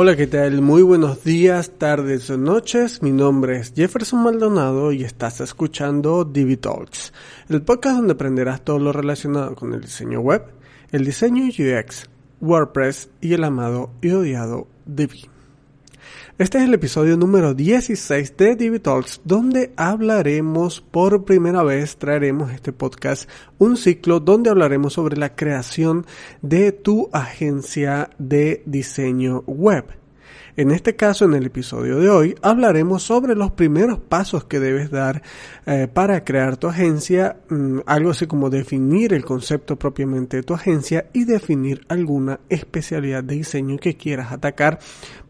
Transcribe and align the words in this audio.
Hola, 0.00 0.14
¿qué 0.14 0.28
tal? 0.28 0.62
Muy 0.62 0.82
buenos 0.82 1.24
días, 1.24 1.72
tardes 1.76 2.30
o 2.30 2.38
noches. 2.38 3.02
Mi 3.02 3.10
nombre 3.10 3.58
es 3.58 3.72
Jefferson 3.74 4.22
Maldonado 4.22 4.92
y 4.92 5.02
estás 5.02 5.40
escuchando 5.40 6.24
Divi 6.24 6.56
Talks, 6.56 7.12
el 7.48 7.62
podcast 7.62 7.96
donde 7.96 8.12
aprenderás 8.12 8.64
todo 8.64 8.78
lo 8.78 8.92
relacionado 8.92 9.56
con 9.56 9.74
el 9.74 9.80
diseño 9.80 10.20
web, 10.20 10.44
el 10.92 11.04
diseño 11.04 11.46
UX, 11.46 12.08
WordPress 12.40 13.10
y 13.20 13.32
el 13.32 13.42
amado 13.42 13.90
y 14.00 14.12
odiado 14.12 14.68
Divi. 14.86 15.28
Este 16.38 16.58
es 16.58 16.64
el 16.66 16.74
episodio 16.74 17.16
número 17.16 17.52
16 17.52 18.36
de 18.36 18.78
Talks, 18.78 19.22
donde 19.24 19.72
hablaremos 19.74 20.80
por 20.80 21.24
primera 21.24 21.64
vez, 21.64 21.96
traeremos 21.96 22.52
este 22.52 22.72
podcast, 22.72 23.28
un 23.58 23.76
ciclo 23.76 24.20
donde 24.20 24.48
hablaremos 24.48 24.92
sobre 24.92 25.16
la 25.16 25.34
creación 25.34 26.06
de 26.40 26.70
tu 26.70 27.10
agencia 27.12 28.10
de 28.18 28.62
diseño 28.66 29.42
web. 29.48 29.97
En 30.58 30.72
este 30.72 30.96
caso, 30.96 31.24
en 31.24 31.34
el 31.34 31.46
episodio 31.46 32.00
de 32.00 32.10
hoy, 32.10 32.34
hablaremos 32.42 33.04
sobre 33.04 33.36
los 33.36 33.52
primeros 33.52 34.00
pasos 34.00 34.42
que 34.46 34.58
debes 34.58 34.90
dar 34.90 35.22
eh, 35.66 35.86
para 35.86 36.24
crear 36.24 36.56
tu 36.56 36.66
agencia, 36.66 37.36
mm, 37.48 37.82
algo 37.86 38.10
así 38.10 38.26
como 38.26 38.50
definir 38.50 39.14
el 39.14 39.24
concepto 39.24 39.76
propiamente 39.76 40.38
de 40.38 40.42
tu 40.42 40.54
agencia 40.54 41.10
y 41.12 41.26
definir 41.26 41.86
alguna 41.86 42.40
especialidad 42.48 43.22
de 43.22 43.36
diseño 43.36 43.76
que 43.76 43.96
quieras 43.96 44.32
atacar 44.32 44.80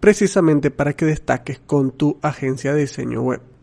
precisamente 0.00 0.70
para 0.70 0.94
que 0.94 1.04
destaques 1.04 1.58
con 1.58 1.90
tu 1.90 2.16
agencia 2.22 2.72
de 2.72 2.80
diseño 2.80 3.20
web. 3.20 3.57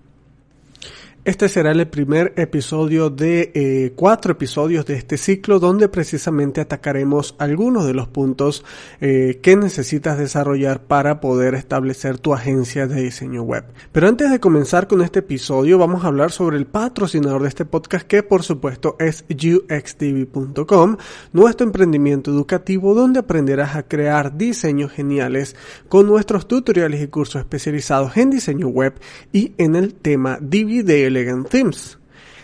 Este 1.25 1.49
será 1.49 1.71
el 1.71 1.87
primer 1.87 2.33
episodio 2.35 3.09
de 3.09 3.51
eh, 3.55 3.93
cuatro 3.95 4.33
episodios 4.33 4.85
de 4.85 4.93
este 4.93 5.17
ciclo 5.17 5.57
donde 5.57 5.89
precisamente 5.89 6.61
atacaremos 6.61 7.33
algunos 7.39 7.87
de 7.87 7.95
los 7.95 8.07
puntos 8.07 8.63
eh, 9.01 9.39
que 9.41 9.55
necesitas 9.55 10.19
desarrollar 10.19 10.83
para 10.83 11.21
poder 11.21 11.55
establecer 11.55 12.19
tu 12.19 12.35
agencia 12.35 12.85
de 12.85 13.01
diseño 13.01 13.41
web. 13.41 13.63
Pero 13.91 14.07
antes 14.07 14.29
de 14.29 14.39
comenzar 14.39 14.87
con 14.87 15.01
este 15.01 15.17
episodio 15.17 15.79
vamos 15.79 16.03
a 16.03 16.09
hablar 16.09 16.31
sobre 16.31 16.57
el 16.57 16.67
patrocinador 16.67 17.41
de 17.41 17.47
este 17.47 17.65
podcast 17.65 18.05
que 18.05 18.21
por 18.21 18.43
supuesto 18.43 18.95
es 18.99 19.25
uxtv.com, 19.27 20.97
nuestro 21.33 21.65
emprendimiento 21.65 22.29
educativo 22.29 22.93
donde 22.93 23.21
aprenderás 23.21 23.75
a 23.75 23.87
crear 23.87 24.37
diseños 24.37 24.91
geniales 24.91 25.55
con 25.89 26.05
nuestros 26.05 26.47
tutoriales 26.47 27.01
y 27.01 27.07
cursos 27.07 27.39
especializados 27.39 28.15
en 28.15 28.29
diseño 28.29 28.67
web 28.67 28.93
y 29.33 29.53
en 29.57 29.75
el 29.75 29.95
tema 29.95 30.37
DVD 30.39 31.14
Elegant. 31.15 31.47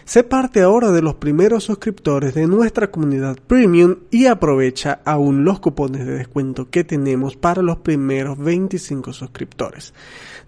Sé 0.04 0.24
parte 0.24 0.62
ahora 0.62 0.92
de 0.92 1.02
los 1.02 1.16
primeros 1.16 1.66
suscriptores 1.66 2.34
de 2.34 2.48
nuestra 2.48 2.90
comunidad 2.90 3.38
premium 3.46 3.98
y 4.10 4.26
aprovecha 4.26 5.02
aún 5.06 5.46
los 5.46 5.60
cupones 5.60 6.06
de 6.06 6.14
descuento 6.14 6.70
que 6.70 6.84
tenemos 6.84 7.36
para 7.36 7.62
los 7.62 7.78
primeros 7.78 8.38
25 8.38 9.14
suscriptores. 9.14 9.94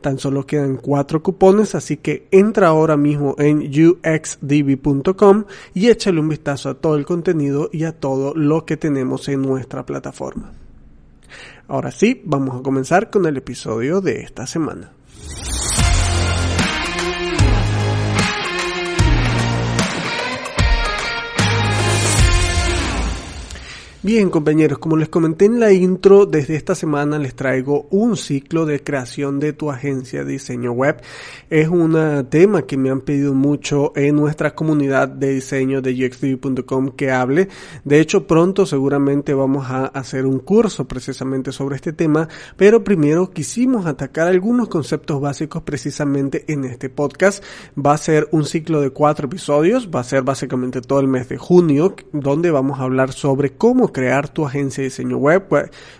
Tan 0.02 0.17
solo 0.17 0.45
quedan 0.45 0.77
4 0.77 1.21
cupones, 1.21 1.75
así 1.75 1.97
que 1.97 2.27
entra 2.31 2.67
ahora 2.67 2.97
mismo 2.97 3.35
en 3.38 3.59
uxdb.com 3.59 5.45
y 5.73 5.89
échale 5.89 6.19
un 6.19 6.30
vistazo 6.30 6.69
a 6.69 6.75
todo 6.75 6.95
el 6.95 7.05
contenido 7.05 7.69
y 7.71 7.83
a 7.83 7.91
todo 7.91 8.33
lo 8.33 8.65
que 8.65 8.75
tenemos 8.75 9.27
en 9.30 9.41
nuestra 9.43 9.85
plataforma. 9.85 10.52
Ahora 11.67 11.91
sí, 11.91 12.21
vamos 12.25 12.59
a 12.59 12.63
comenzar 12.63 13.09
con 13.09 13.25
el 13.25 13.37
episodio 13.37 14.02
de 14.02 14.21
esta 14.21 14.45
semana. 14.47 14.91
Bien 24.05 24.30
compañeros, 24.30 24.80
como 24.80 24.97
les 24.97 25.08
comenté 25.08 25.45
en 25.45 25.61
la 25.61 25.71
intro, 25.71 26.25
desde 26.25 26.58
esta 26.58 26.75
semana 26.75 27.17
les 27.17 27.36
traigo 27.36 27.87
un 27.89 28.17
ciclo 28.17 28.65
de 28.65 28.83
creación 28.83 29.39
de 29.39 29.53
tu 29.53 29.71
agencia 29.71 30.25
de 30.25 30.33
diseño 30.33 30.73
web. 30.73 31.02
Es 31.49 31.69
un 31.69 32.27
tema 32.30 32.63
que 32.63 32.75
me 32.75 32.89
han 32.89 32.99
pedido 32.99 33.33
mucho 33.33 33.93
en 33.95 34.17
nuestra 34.17 34.55
comunidad 34.55 35.08
de 35.08 35.36
diseño 35.36 35.81
de 35.81 36.05
UXDB.com 36.05 36.89
que 36.97 37.11
hable. 37.11 37.47
De 37.86 38.02
hecho, 38.02 38.27
pronto 38.27 38.65
seguramente 38.65 39.33
vamos 39.33 39.67
a 39.69 39.86
hacer 39.86 40.25
un 40.25 40.39
curso 40.39 40.86
precisamente 40.86 41.53
sobre 41.53 41.77
este 41.77 41.93
tema, 41.93 42.27
pero 42.58 42.83
primero 42.83 43.30
quisimos 43.31 43.86
atacar 43.86 44.27
algunos 44.27 44.67
conceptos 44.67 45.21
básicos 45.21 45.63
precisamente 45.63 46.43
en 46.52 46.65
este 46.65 46.89
podcast. 46.89 47.42
Va 47.80 47.93
a 47.93 47.97
ser 47.97 48.27
un 48.31 48.43
ciclo 48.43 48.81
de 48.81 48.89
cuatro 48.89 49.27
episodios, 49.27 49.89
va 49.89 50.02
a 50.02 50.03
ser 50.03 50.23
básicamente 50.23 50.81
todo 50.81 50.99
el 50.99 51.08
mes 51.08 51.30
de 51.30 51.37
junio, 51.37 51.95
donde 52.11 52.52
vamos 52.52 52.81
a 52.81 52.83
hablar 52.83 53.13
sobre 53.13 53.52
cómo 53.52 53.92
crear 53.93 54.27
tu 54.27 54.45
agencia 54.45 54.81
de 54.81 54.89
diseño 54.89 55.17
web, 55.17 55.43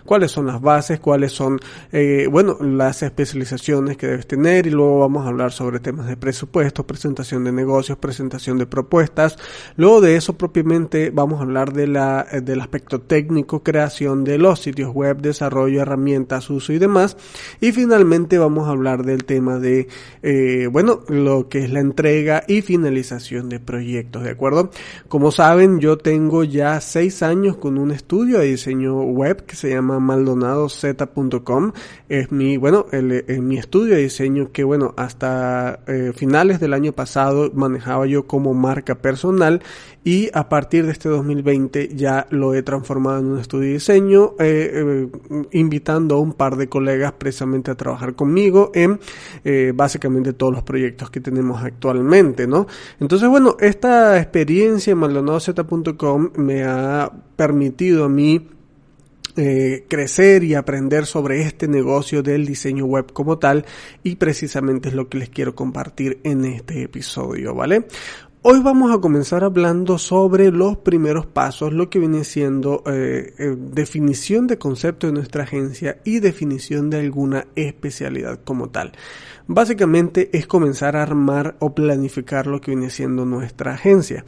cuáles 0.04 0.30
son 0.30 0.46
las 0.46 0.60
bases, 0.60 1.00
cuáles 1.00 1.32
son, 1.32 1.58
eh, 1.92 2.28
bueno, 2.30 2.58
las 2.60 3.02
especializaciones 3.02 3.96
que 3.96 4.08
debes 4.08 4.26
tener 4.26 4.66
y 4.66 4.70
luego 4.70 4.98
vamos 4.98 5.24
a 5.24 5.28
hablar 5.28 5.52
sobre 5.52 5.80
temas 5.80 6.06
de 6.06 6.16
presupuesto, 6.16 6.86
presentación 6.86 7.44
de 7.44 7.52
negocios, 7.52 7.96
presentación 7.98 8.58
de 8.58 8.66
propuestas. 8.66 9.38
Luego 9.76 10.00
de 10.00 10.16
eso 10.16 10.36
propiamente 10.36 11.10
vamos 11.10 11.40
a 11.40 11.44
hablar 11.44 11.72
de 11.72 11.86
la, 11.86 12.26
eh, 12.30 12.40
del 12.40 12.60
aspecto 12.60 13.00
técnico, 13.00 13.62
creación 13.62 14.24
de 14.24 14.38
los 14.38 14.60
sitios 14.60 14.92
web, 14.92 15.18
desarrollo, 15.20 15.80
herramientas, 15.80 16.50
uso 16.50 16.72
y 16.72 16.78
demás. 16.78 17.16
Y 17.60 17.72
finalmente 17.72 18.38
vamos 18.38 18.68
a 18.68 18.72
hablar 18.72 19.04
del 19.04 19.24
tema 19.24 19.58
de, 19.58 19.88
eh, 20.22 20.68
bueno, 20.70 21.00
lo 21.08 21.48
que 21.48 21.64
es 21.64 21.70
la 21.70 21.80
entrega 21.80 22.44
y 22.48 22.62
finalización 22.62 23.48
de 23.48 23.60
proyectos, 23.60 24.24
¿de 24.24 24.30
acuerdo? 24.30 24.70
Como 25.08 25.30
saben, 25.30 25.80
yo 25.80 25.98
tengo 25.98 26.44
ya 26.44 26.80
seis 26.80 27.22
años 27.22 27.56
con 27.56 27.78
un 27.78 27.83
un 27.84 27.90
estudio 27.90 28.38
de 28.38 28.46
diseño 28.46 29.02
web 29.02 29.44
que 29.44 29.56
se 29.56 29.68
llama 29.68 30.00
maldonadoz.com. 30.00 31.72
Es 32.08 32.32
mi, 32.32 32.56
bueno, 32.56 32.86
el, 32.92 33.24
mi 33.42 33.58
estudio 33.58 33.94
de 33.94 34.02
diseño 34.02 34.50
que, 34.52 34.64
bueno, 34.64 34.94
hasta 34.96 35.80
eh, 35.86 36.12
finales 36.16 36.60
del 36.60 36.72
año 36.72 36.92
pasado 36.92 37.50
manejaba 37.54 38.06
yo 38.06 38.26
como 38.26 38.54
marca 38.54 38.96
personal 38.96 39.62
y 40.02 40.30
a 40.34 40.48
partir 40.48 40.86
de 40.86 40.92
este 40.92 41.08
2020 41.08 41.94
ya 41.94 42.26
lo 42.30 42.54
he 42.54 42.62
transformado 42.62 43.20
en 43.20 43.26
un 43.26 43.38
estudio 43.38 43.68
de 43.68 43.74
diseño, 43.74 44.32
eh, 44.38 44.70
eh, 44.74 45.46
invitando 45.52 46.16
a 46.16 46.20
un 46.20 46.32
par 46.32 46.56
de 46.56 46.68
colegas 46.68 47.12
precisamente 47.12 47.70
a 47.70 47.74
trabajar 47.74 48.14
conmigo 48.14 48.70
en 48.74 48.98
básicamente 49.74 50.32
todos 50.32 50.52
los 50.52 50.62
proyectos 50.62 51.10
que 51.10 51.20
tenemos 51.20 51.62
actualmente, 51.62 52.46
¿no? 52.46 52.66
Entonces, 52.98 53.28
bueno, 53.28 53.56
esta 53.60 54.18
experiencia 54.18 54.92
en 54.92 54.98
maldonadoz.com 54.98 56.30
me 56.36 56.64
ha 56.64 57.10
permitido 57.36 58.04
a 58.04 58.08
mí 58.08 58.48
eh, 59.36 59.84
crecer 59.88 60.44
y 60.44 60.54
aprender 60.54 61.06
sobre 61.06 61.42
este 61.42 61.66
negocio 61.66 62.22
del 62.22 62.46
diseño 62.46 62.84
web 62.84 63.12
como 63.12 63.38
tal 63.38 63.64
y 64.04 64.14
precisamente 64.14 64.90
es 64.90 64.94
lo 64.94 65.08
que 65.08 65.18
les 65.18 65.28
quiero 65.28 65.56
compartir 65.56 66.20
en 66.22 66.44
este 66.44 66.82
episodio, 66.82 67.52
¿vale? 67.52 67.86
Hoy 68.46 68.60
vamos 68.60 68.94
a 68.94 69.00
comenzar 69.00 69.42
hablando 69.42 69.96
sobre 69.96 70.52
los 70.52 70.76
primeros 70.76 71.24
pasos, 71.24 71.72
lo 71.72 71.88
que 71.88 71.98
viene 71.98 72.24
siendo 72.24 72.82
eh, 72.86 73.32
eh, 73.38 73.56
definición 73.58 74.46
de 74.46 74.58
concepto 74.58 75.06
de 75.06 75.14
nuestra 75.14 75.44
agencia 75.44 75.98
y 76.04 76.20
definición 76.20 76.90
de 76.90 77.00
alguna 77.00 77.46
especialidad 77.56 78.38
como 78.44 78.68
tal. 78.68 78.92
Básicamente 79.46 80.30
es 80.32 80.46
comenzar 80.46 80.96
a 80.96 81.02
armar 81.02 81.56
o 81.58 81.74
planificar 81.74 82.46
lo 82.46 82.60
que 82.60 82.70
viene 82.70 82.88
siendo 82.88 83.26
nuestra 83.26 83.74
agencia. 83.74 84.24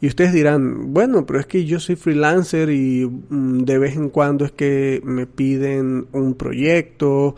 Y 0.00 0.06
ustedes 0.06 0.32
dirán, 0.32 0.92
bueno, 0.92 1.26
pero 1.26 1.40
es 1.40 1.46
que 1.46 1.64
yo 1.64 1.80
soy 1.80 1.96
freelancer 1.96 2.70
y 2.70 3.04
mm, 3.06 3.64
de 3.64 3.78
vez 3.78 3.96
en 3.96 4.08
cuando 4.08 4.44
es 4.44 4.52
que 4.52 5.00
me 5.04 5.26
piden 5.26 6.06
un 6.12 6.34
proyecto 6.34 7.34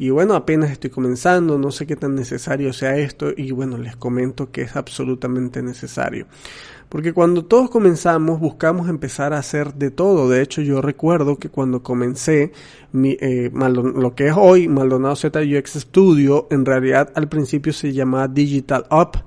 y 0.00 0.10
bueno, 0.10 0.34
apenas 0.34 0.70
estoy 0.70 0.90
comenzando, 0.90 1.58
no 1.58 1.72
sé 1.72 1.84
qué 1.84 1.96
tan 1.96 2.14
necesario 2.14 2.72
sea 2.72 2.96
esto 2.96 3.32
y 3.36 3.50
bueno, 3.50 3.76
les 3.78 3.96
comento 3.96 4.52
que 4.52 4.62
es 4.62 4.76
absolutamente 4.76 5.60
necesario. 5.60 6.26
Porque 6.88 7.12
cuando 7.12 7.44
todos 7.44 7.68
comenzamos 7.68 8.38
buscamos 8.38 8.88
empezar 8.88 9.32
a 9.32 9.38
hacer 9.38 9.74
de 9.74 9.90
todo. 9.90 10.28
De 10.28 10.40
hecho, 10.40 10.62
yo 10.62 10.80
recuerdo 10.80 11.36
que 11.36 11.50
cuando 11.50 11.82
comencé 11.82 12.52
eh, 12.94 13.50
lo 13.52 14.14
que 14.14 14.28
es 14.28 14.34
hoy 14.36 14.68
Maldonado 14.68 15.16
ZUX 15.16 15.74
Studio, 15.74 16.46
en 16.50 16.64
realidad 16.64 17.10
al 17.14 17.28
principio 17.28 17.72
se 17.72 17.92
llamaba 17.92 18.28
Digital 18.28 18.86
Up 18.90 19.18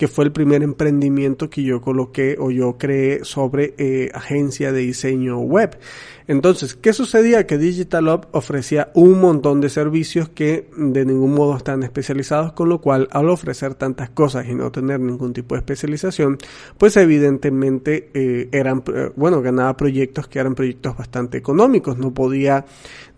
que 0.00 0.08
fue 0.08 0.24
el 0.24 0.32
primer 0.32 0.62
emprendimiento 0.62 1.50
que 1.50 1.62
yo 1.62 1.82
coloqué 1.82 2.34
o 2.38 2.50
yo 2.50 2.78
creé 2.78 3.22
sobre 3.22 3.74
eh, 3.76 4.10
agencia 4.14 4.72
de 4.72 4.80
diseño 4.80 5.40
web. 5.40 5.78
Entonces, 6.26 6.74
¿qué 6.74 6.94
sucedía? 6.94 7.46
Que 7.46 7.58
Digital 7.58 8.08
Up 8.08 8.28
ofrecía 8.32 8.90
un 8.94 9.20
montón 9.20 9.60
de 9.60 9.68
servicios 9.68 10.30
que 10.30 10.70
de 10.74 11.04
ningún 11.04 11.34
modo 11.34 11.54
están 11.54 11.82
especializados, 11.82 12.54
con 12.54 12.70
lo 12.70 12.80
cual 12.80 13.08
al 13.10 13.28
ofrecer 13.28 13.74
tantas 13.74 14.08
cosas 14.08 14.46
y 14.48 14.54
no 14.54 14.72
tener 14.72 15.00
ningún 15.00 15.34
tipo 15.34 15.54
de 15.54 15.58
especialización, 15.58 16.38
pues 16.78 16.96
evidentemente 16.96 18.08
eh, 18.14 18.48
eran, 18.52 18.82
bueno, 19.16 19.42
ganaba 19.42 19.76
proyectos 19.76 20.28
que 20.28 20.38
eran 20.38 20.54
proyectos 20.54 20.96
bastante 20.96 21.36
económicos, 21.36 21.98
no 21.98 22.14
podía 22.14 22.64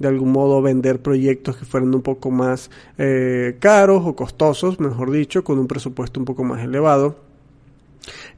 de 0.02 0.08
algún 0.08 0.32
modo 0.32 0.60
vender 0.60 1.00
proyectos 1.00 1.56
que 1.56 1.64
fueran 1.64 1.94
un 1.94 2.02
poco 2.02 2.30
más 2.30 2.70
eh, 2.98 3.56
caros 3.60 4.02
o 4.04 4.14
costosos, 4.14 4.80
mejor 4.80 5.10
dicho, 5.10 5.44
con 5.44 5.58
un 5.58 5.68
presupuesto 5.68 6.20
un 6.20 6.26
poco 6.26 6.44
más 6.44 6.62
elevado 6.62 7.16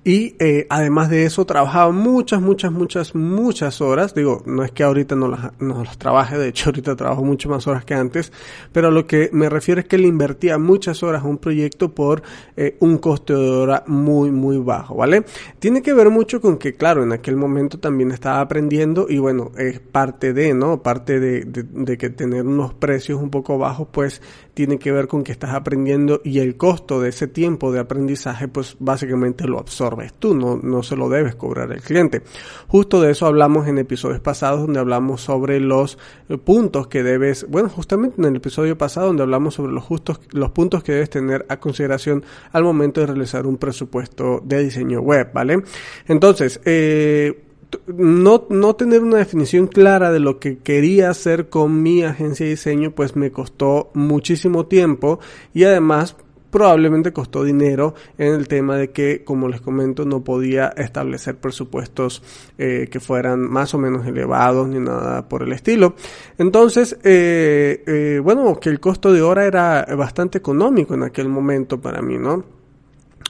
Y 0.07 0.37
eh, 0.39 0.67
además 0.69 1.09
de 1.09 1.25
eso, 1.25 1.47
trabajaba 1.47 1.91
muchas, 1.91 2.43
muchas, 2.43 2.71
muchas, 2.71 3.15
muchas 3.15 3.81
horas. 3.81 4.15
Digo, 4.15 4.43
no 4.45 4.63
es 4.63 4.71
que 4.71 4.83
ahorita 4.83 5.17
no 5.17 5.29
las, 5.29 5.59
no 5.61 5.83
las 5.83 5.97
trabaje, 5.97 6.37
de 6.37 6.49
hecho 6.49 6.69
ahorita 6.69 6.95
trabajo 6.95 7.25
mucho 7.25 7.49
más 7.49 7.67
horas 7.67 7.87
que 7.87 7.95
antes, 7.95 8.31
pero 8.71 8.91
lo 8.91 9.07
que 9.07 9.31
me 9.33 9.49
refiero 9.49 9.81
es 9.81 9.87
que 9.87 9.97
le 9.97 10.07
invertía 10.07 10.59
muchas 10.59 11.03
horas 11.03 11.23
a 11.23 11.27
un 11.27 11.39
proyecto 11.39 11.95
por 11.95 12.23
eh, 12.55 12.77
un 12.81 12.99
coste 12.99 13.33
de 13.33 13.49
hora 13.49 13.83
muy, 13.87 14.31
muy 14.31 14.59
bajo, 14.59 14.95
¿vale? 14.97 15.25
Tiene 15.59 15.81
que 15.81 15.95
ver 15.95 16.11
mucho 16.11 16.39
con 16.39 16.59
que, 16.59 16.75
claro, 16.75 17.03
en 17.03 17.13
aquel 17.13 17.37
momento 17.37 17.79
también 17.79 18.11
estaba 18.11 18.41
aprendiendo 18.41 19.07
y 19.09 19.17
bueno, 19.17 19.53
es 19.57 19.81
parte 19.81 20.35
de, 20.35 20.53
¿no? 20.53 20.83
Parte 20.83 21.19
de, 21.19 21.45
de, 21.47 21.63
de 21.63 21.97
que 21.97 22.11
tener 22.11 22.43
unos 22.43 22.75
precios 22.75 23.23
un 23.23 23.31
poco 23.31 23.57
bajos, 23.57 23.89
pues 23.91 24.21
tiene 24.53 24.79
que 24.79 24.93
ver 24.93 25.09
con 25.09 25.25
que 25.25 25.33
estás 25.33 25.55
aprendiendo 25.55 26.21
y 26.25 26.41
el 26.41 26.57
costo 26.57 27.01
de 27.01 27.09
ese 27.09 27.27
tiempo 27.27 27.73
de 27.73 27.81
aprendizaje, 27.81 28.49
pues 28.49 28.77
básicamente 28.79 29.47
lo 29.47 29.59
absorbes 29.95 30.15
tú, 30.19 30.35
no, 30.35 30.59
no 30.63 30.83
se 30.83 30.97
lo 30.97 31.09
debes 31.09 31.35
cobrar 31.35 31.73
el 31.73 31.81
cliente. 31.81 32.23
Justo 32.69 33.01
de 33.01 33.13
eso 33.13 33.27
hablamos 33.27 33.67
en 33.69 33.79
episodios 33.79 34.21
pasados 34.21 34.61
donde 34.61 34.81
hablamos 34.81 35.21
sobre 35.21 35.61
los 35.61 35.99
eh, 36.29 36.39
puntos 36.39 36.89
que 36.89 37.03
debes, 37.03 37.47
bueno, 37.49 37.69
justamente 37.69 38.21
en 38.21 38.27
el 38.27 38.37
episodio 38.37 38.77
pasado 38.77 39.09
donde 39.09 39.23
hablamos 39.23 39.55
sobre 39.55 39.73
los 39.73 39.85
justos, 39.85 40.21
los 40.33 40.51
puntos 40.51 40.83
que 40.83 40.93
debes 40.93 41.11
tener 41.11 41.47
a 41.49 41.59
consideración 41.59 42.25
al 42.53 42.65
momento 42.65 43.01
de 43.01 43.07
realizar 43.09 43.47
un 43.47 43.57
presupuesto 43.57 44.41
de 44.45 44.65
diseño 44.65 45.01
web, 45.01 45.31
¿vale? 45.33 45.63
Entonces, 46.07 46.61
eh, 46.65 47.45
no, 47.87 48.47
no 48.51 48.77
tener 48.77 49.03
una 49.03 49.19
definición 49.19 49.67
clara 49.67 50.13
de 50.13 50.21
lo 50.21 50.39
que 50.39 50.59
quería 50.59 51.11
hacer 51.11 51.49
con 51.49 51.83
mi 51.83 52.03
agencia 52.03 52.47
de 52.47 52.51
diseño, 52.51 52.93
pues 52.93 53.17
me 53.17 53.33
costó 53.33 53.91
muchísimo 53.95 54.67
tiempo 54.67 55.19
y 55.53 55.65
además 55.65 56.17
probablemente 56.55 57.13
costó 57.13 57.43
dinero 57.43 57.97
en 58.17 58.33
el 58.33 58.47
tema 58.47 58.77
de 58.77 58.91
que, 58.91 59.25
como 59.25 59.49
les 59.49 59.61
comento, 59.61 60.05
no 60.05 60.23
podía 60.23 60.69
establecer 60.69 61.35
presupuestos 61.35 62.23
eh, 62.59 62.87
que 62.89 63.01
fueran 63.01 63.41
más 63.41 63.75
o 63.75 63.79
menos 63.79 64.07
elevados 64.07 64.69
ni 64.69 64.79
nada 64.79 65.29
por 65.29 65.43
el 65.43 65.51
estilo. 65.51 65.97
Entonces, 66.39 66.97
eh, 67.03 67.83
eh, 67.89 68.21
bueno, 68.23 68.61
que 68.61 68.69
el 68.69 68.79
costo 68.79 69.13
de 69.13 69.21
hora 69.21 69.47
era 69.47 69.85
bastante 69.97 70.39
económico 70.39 70.95
en 70.95 71.03
aquel 71.03 71.29
momento 71.29 71.81
para 71.81 72.01
mí, 72.01 72.19
¿no? 72.19 72.45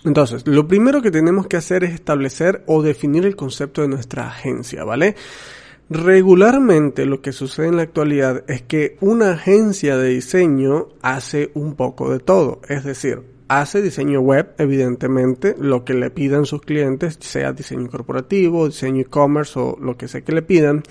Entonces, 0.05 0.47
lo 0.47 0.69
primero 0.69 1.00
que 1.00 1.11
tenemos 1.11 1.47
que 1.47 1.56
hacer 1.56 1.82
es 1.82 1.94
establecer 1.94 2.62
o 2.67 2.82
definir 2.82 3.25
el 3.25 3.37
concepto 3.37 3.81
de 3.81 3.88
nuestra 3.88 4.26
agencia, 4.26 4.85
¿vale? 4.85 5.17
Regularmente 5.91 7.05
lo 7.05 7.21
que 7.21 7.33
sucede 7.33 7.69
en 7.69 7.77
la 7.77 7.83
actualidad 7.83 8.45
es 8.49 8.63
que 8.63 8.97
una 9.01 9.33
agencia 9.33 9.99
de 9.99 10.09
diseño 10.09 10.89
hace 11.03 11.51
un 11.55 11.75
poco 11.75 12.11
de 12.11 12.21
todo, 12.21 12.61
es 12.69 12.85
decir, 12.85 13.23
hace 13.49 13.83
diseño 13.83 14.21
web, 14.21 14.55
evidentemente, 14.59 15.55
lo 15.59 15.85
que 15.85 15.93
le 15.95 16.11
pidan 16.11 16.47
sus 16.47 16.63
clientes, 16.63 17.19
sea 17.21 17.53
diseño 17.53 17.89
corporativo, 17.89 18.67
diseño 18.67 19.03
e-commerce 19.03 19.59
o 19.59 19.77
lo 19.79 19.97
que 19.97 20.09
sea 20.09 20.23
que 20.23 20.33
le 20.33 20.43
pidan. 20.43 20.83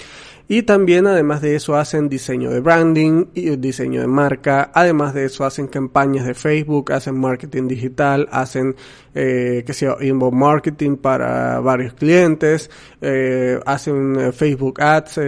Y 0.47 0.63
también, 0.63 1.07
además 1.07 1.41
de 1.41 1.55
eso, 1.55 1.77
hacen 1.77 2.09
diseño 2.09 2.51
de 2.51 2.59
branding 2.59 3.27
y 3.33 3.55
diseño 3.55 4.01
de 4.01 4.07
marca. 4.07 4.71
Además 4.73 5.13
de 5.13 5.25
eso, 5.25 5.45
hacen 5.45 5.67
campañas 5.67 6.25
de 6.25 6.33
Facebook, 6.33 6.91
hacen 6.91 7.17
marketing 7.17 7.69
digital, 7.69 8.27
hacen, 8.29 8.75
eh, 9.15 9.63
que 9.65 9.73
sea, 9.73 9.95
inbound 10.01 10.37
marketing 10.37 10.97
para 10.97 11.61
varios 11.61 11.93
clientes, 11.93 12.69
eh, 12.99 13.57
hacen 13.65 14.19
eh, 14.19 14.31
Facebook 14.33 14.81
Ads, 14.81 15.19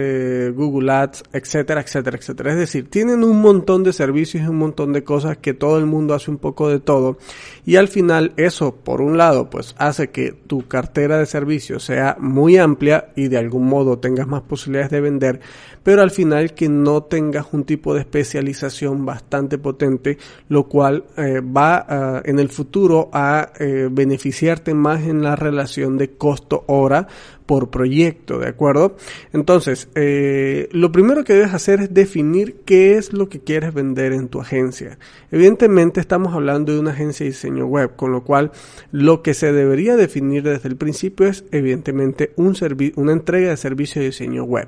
Google 0.54 0.92
Ads, 0.92 1.22
etcétera, 1.32 1.80
etcétera, 1.80 2.18
etcétera. 2.18 2.52
Es 2.52 2.58
decir, 2.58 2.90
tienen 2.90 3.24
un 3.24 3.40
montón 3.40 3.84
de 3.84 3.94
servicios 3.94 4.44
y 4.44 4.46
un 4.46 4.58
montón 4.58 4.92
de 4.92 5.02
cosas 5.02 5.38
que 5.38 5.54
todo 5.54 5.78
el 5.78 5.86
mundo 5.86 6.12
hace 6.12 6.30
un 6.30 6.38
poco 6.38 6.68
de 6.68 6.78
todo. 6.78 7.16
Y 7.64 7.76
al 7.76 7.88
final, 7.88 8.34
eso, 8.36 8.74
por 8.74 9.00
un 9.00 9.16
lado, 9.16 9.48
pues 9.48 9.74
hace 9.78 10.10
que 10.10 10.32
tu 10.32 10.68
cartera 10.68 11.18
de 11.18 11.26
servicios 11.26 11.84
sea 11.84 12.16
muy 12.20 12.58
amplia 12.58 13.08
y 13.16 13.28
de 13.28 13.38
algún 13.38 13.66
modo 13.66 13.98
tengas 13.98 14.26
más 14.26 14.42
posibilidades 14.42 14.90
de 14.90 15.05
vender, 15.06 15.40
pero 15.86 16.02
al 16.02 16.10
final 16.10 16.52
que 16.52 16.68
no 16.68 17.04
tengas 17.04 17.46
un 17.52 17.62
tipo 17.62 17.94
de 17.94 18.00
especialización 18.00 19.06
bastante 19.06 19.56
potente, 19.56 20.18
lo 20.48 20.64
cual 20.64 21.04
eh, 21.16 21.40
va 21.40 22.22
en 22.24 22.40
el 22.40 22.48
futuro 22.48 23.08
a 23.12 23.52
eh, 23.60 23.88
beneficiarte 23.88 24.74
más 24.74 25.04
en 25.04 25.22
la 25.22 25.36
relación 25.36 25.96
de 25.96 26.10
costo-hora 26.16 27.06
por 27.46 27.70
proyecto, 27.70 28.40
¿de 28.40 28.48
acuerdo? 28.48 28.96
Entonces, 29.32 29.88
eh, 29.94 30.68
lo 30.72 30.90
primero 30.90 31.22
que 31.22 31.34
debes 31.34 31.54
hacer 31.54 31.78
es 31.78 31.94
definir 31.94 32.56
qué 32.64 32.96
es 32.96 33.12
lo 33.12 33.28
que 33.28 33.38
quieres 33.38 33.72
vender 33.72 34.12
en 34.12 34.26
tu 34.26 34.40
agencia. 34.40 34.98
Evidentemente 35.30 36.00
estamos 36.00 36.34
hablando 36.34 36.72
de 36.72 36.80
una 36.80 36.90
agencia 36.90 37.22
de 37.22 37.30
diseño 37.30 37.66
web, 37.66 37.94
con 37.94 38.10
lo 38.10 38.24
cual 38.24 38.50
lo 38.90 39.22
que 39.22 39.34
se 39.34 39.52
debería 39.52 39.94
definir 39.94 40.42
desde 40.42 40.68
el 40.68 40.74
principio 40.74 41.28
es 41.28 41.44
evidentemente 41.52 42.32
un 42.34 42.56
una 42.96 43.12
entrega 43.12 43.50
de 43.50 43.56
servicio 43.56 44.00
de 44.00 44.08
diseño 44.08 44.42
web. 44.42 44.66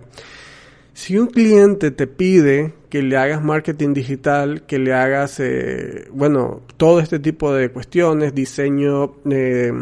Si 0.99 1.17
un 1.17 1.29
cliente 1.29 1.93
te 1.93 2.09
pide 2.09 2.75
que 2.91 3.03
le 3.03 3.17
hagas 3.17 3.41
marketing 3.41 3.95
digital, 3.95 4.63
que 4.67 4.81
le 4.81 4.93
hagas, 4.95 5.39
eh, 5.39 6.09
bueno, 6.11 6.63
todo 6.77 6.99
este 6.99 7.21
tipo 7.21 7.55
de 7.55 7.71
cuestiones, 7.71 8.35
diseño 8.35 9.15
eh, 9.31 9.73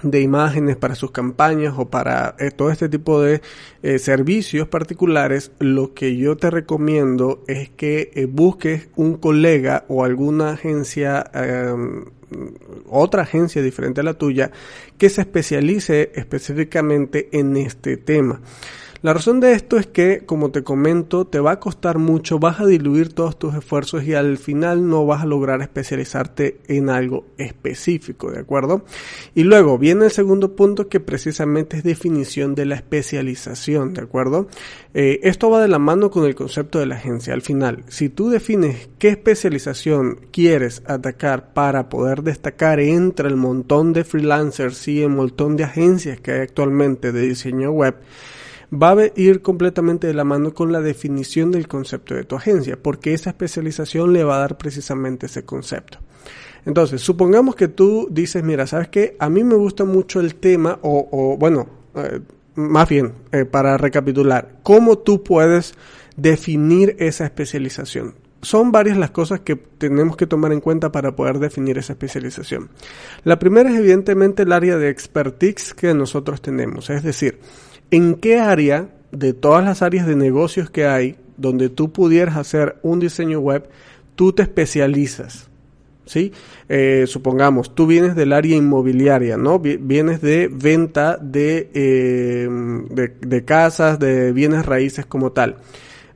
de 0.00 0.20
imágenes 0.20 0.76
para 0.76 0.94
sus 0.94 1.10
campañas 1.10 1.74
o 1.76 1.90
para 1.90 2.36
eh, 2.38 2.52
todo 2.52 2.70
este 2.70 2.88
tipo 2.88 3.20
de 3.20 3.42
servicios 3.98 4.68
particulares, 4.68 5.50
lo 5.58 5.92
que 5.92 6.16
yo 6.16 6.36
te 6.36 6.50
recomiendo 6.50 7.42
es 7.48 7.70
que 7.70 8.28
busques 8.30 8.90
un 8.94 9.16
colega 9.16 9.86
o 9.88 10.04
alguna 10.04 10.50
agencia, 10.50 11.28
em, 11.34 12.04
otra 12.88 13.22
agencia 13.22 13.60
diferente 13.60 14.02
a 14.02 14.04
la 14.04 14.14
tuya, 14.14 14.52
que 14.98 15.10
se 15.10 15.22
especialice 15.22 16.12
específicamente 16.14 17.28
en 17.32 17.56
este 17.56 17.96
tema. 17.96 18.40
La 19.00 19.14
razón 19.14 19.38
de 19.38 19.52
esto 19.52 19.76
es 19.76 19.86
que, 19.86 20.24
como 20.26 20.50
te 20.50 20.64
comento, 20.64 21.24
te 21.24 21.38
va 21.38 21.52
a 21.52 21.60
costar 21.60 21.98
mucho, 21.98 22.40
vas 22.40 22.58
a 22.58 22.66
diluir 22.66 23.12
todos 23.12 23.38
tus 23.38 23.54
esfuerzos 23.54 24.02
y 24.02 24.14
al 24.14 24.38
final 24.38 24.88
no 24.88 25.06
vas 25.06 25.22
a 25.22 25.26
lograr 25.26 25.62
especializarte 25.62 26.58
en 26.66 26.90
algo 26.90 27.24
específico, 27.38 28.32
¿de 28.32 28.40
acuerdo? 28.40 28.84
Y 29.36 29.44
luego 29.44 29.78
viene 29.78 30.06
el 30.06 30.10
segundo 30.10 30.56
punto 30.56 30.88
que 30.88 30.98
precisamente 30.98 31.76
es 31.76 31.84
definición 31.84 32.56
de 32.56 32.66
la 32.66 32.74
especialización, 32.74 33.94
¿de 33.94 34.02
acuerdo? 34.02 34.48
Eh, 34.94 35.20
esto 35.22 35.48
va 35.48 35.62
de 35.62 35.68
la 35.68 35.78
mano 35.78 36.10
con 36.10 36.24
el 36.24 36.34
concepto 36.34 36.80
de 36.80 36.86
la 36.86 36.96
agencia. 36.96 37.34
Al 37.34 37.42
final, 37.42 37.84
si 37.86 38.08
tú 38.08 38.30
defines 38.30 38.88
qué 38.98 39.10
especialización 39.10 40.18
quieres 40.32 40.82
atacar 40.86 41.52
para 41.52 41.88
poder 41.88 42.24
destacar 42.24 42.80
entre 42.80 43.28
el 43.28 43.36
montón 43.36 43.92
de 43.92 44.02
freelancers 44.02 44.88
y 44.88 45.02
el 45.02 45.10
montón 45.10 45.56
de 45.56 45.62
agencias 45.62 46.20
que 46.20 46.32
hay 46.32 46.40
actualmente 46.40 47.12
de 47.12 47.22
diseño 47.22 47.70
web, 47.70 47.94
va 48.72 48.92
a 48.92 49.12
ir 49.16 49.42
completamente 49.42 50.06
de 50.06 50.14
la 50.14 50.24
mano 50.24 50.52
con 50.52 50.72
la 50.72 50.80
definición 50.80 51.50
del 51.50 51.68
concepto 51.68 52.14
de 52.14 52.24
tu 52.24 52.36
agencia, 52.36 52.78
porque 52.80 53.14
esa 53.14 53.30
especialización 53.30 54.12
le 54.12 54.24
va 54.24 54.36
a 54.36 54.40
dar 54.40 54.58
precisamente 54.58 55.26
ese 55.26 55.44
concepto. 55.44 55.98
Entonces, 56.66 57.00
supongamos 57.00 57.54
que 57.54 57.68
tú 57.68 58.08
dices, 58.10 58.42
mira, 58.42 58.66
¿sabes 58.66 58.88
qué? 58.88 59.16
A 59.18 59.30
mí 59.30 59.42
me 59.44 59.54
gusta 59.54 59.84
mucho 59.84 60.20
el 60.20 60.34
tema, 60.34 60.78
o, 60.82 61.08
o 61.10 61.36
bueno, 61.38 61.68
eh, 61.94 62.20
más 62.56 62.88
bien, 62.88 63.14
eh, 63.32 63.44
para 63.44 63.78
recapitular, 63.78 64.58
¿cómo 64.62 64.98
tú 64.98 65.22
puedes 65.22 65.74
definir 66.16 66.96
esa 66.98 67.24
especialización? 67.24 68.16
Son 68.42 68.70
varias 68.70 68.96
las 68.98 69.10
cosas 69.10 69.40
que 69.40 69.56
tenemos 69.56 70.16
que 70.16 70.26
tomar 70.26 70.52
en 70.52 70.60
cuenta 70.60 70.92
para 70.92 71.16
poder 71.16 71.38
definir 71.38 71.78
esa 71.78 71.94
especialización. 71.94 72.68
La 73.24 73.38
primera 73.38 73.70
es 73.70 73.78
evidentemente 73.78 74.42
el 74.42 74.52
área 74.52 74.76
de 74.76 74.90
expertise 74.90 75.74
que 75.74 75.94
nosotros 75.94 76.40
tenemos, 76.40 76.90
es 76.90 77.02
decir, 77.02 77.40
¿En 77.90 78.16
qué 78.16 78.38
área 78.38 78.88
de 79.12 79.32
todas 79.32 79.64
las 79.64 79.82
áreas 79.82 80.06
de 80.06 80.16
negocios 80.16 80.70
que 80.70 80.86
hay 80.86 81.16
donde 81.36 81.68
tú 81.68 81.92
pudieras 81.92 82.36
hacer 82.36 82.76
un 82.82 83.00
diseño 83.00 83.40
web, 83.40 83.68
tú 84.14 84.32
te 84.32 84.42
especializas? 84.42 85.48
¿Sí? 86.04 86.32
Eh, 86.70 87.04
supongamos, 87.06 87.74
tú 87.74 87.86
vienes 87.86 88.16
del 88.16 88.32
área 88.32 88.56
inmobiliaria, 88.56 89.36
¿no? 89.36 89.58
Vienes 89.58 90.22
de 90.22 90.48
venta 90.50 91.18
de, 91.18 91.70
eh, 91.74 92.48
de, 92.90 93.08
de 93.20 93.44
casas, 93.44 93.98
de 93.98 94.32
bienes 94.32 94.64
raíces 94.64 95.04
como 95.04 95.32
tal 95.32 95.56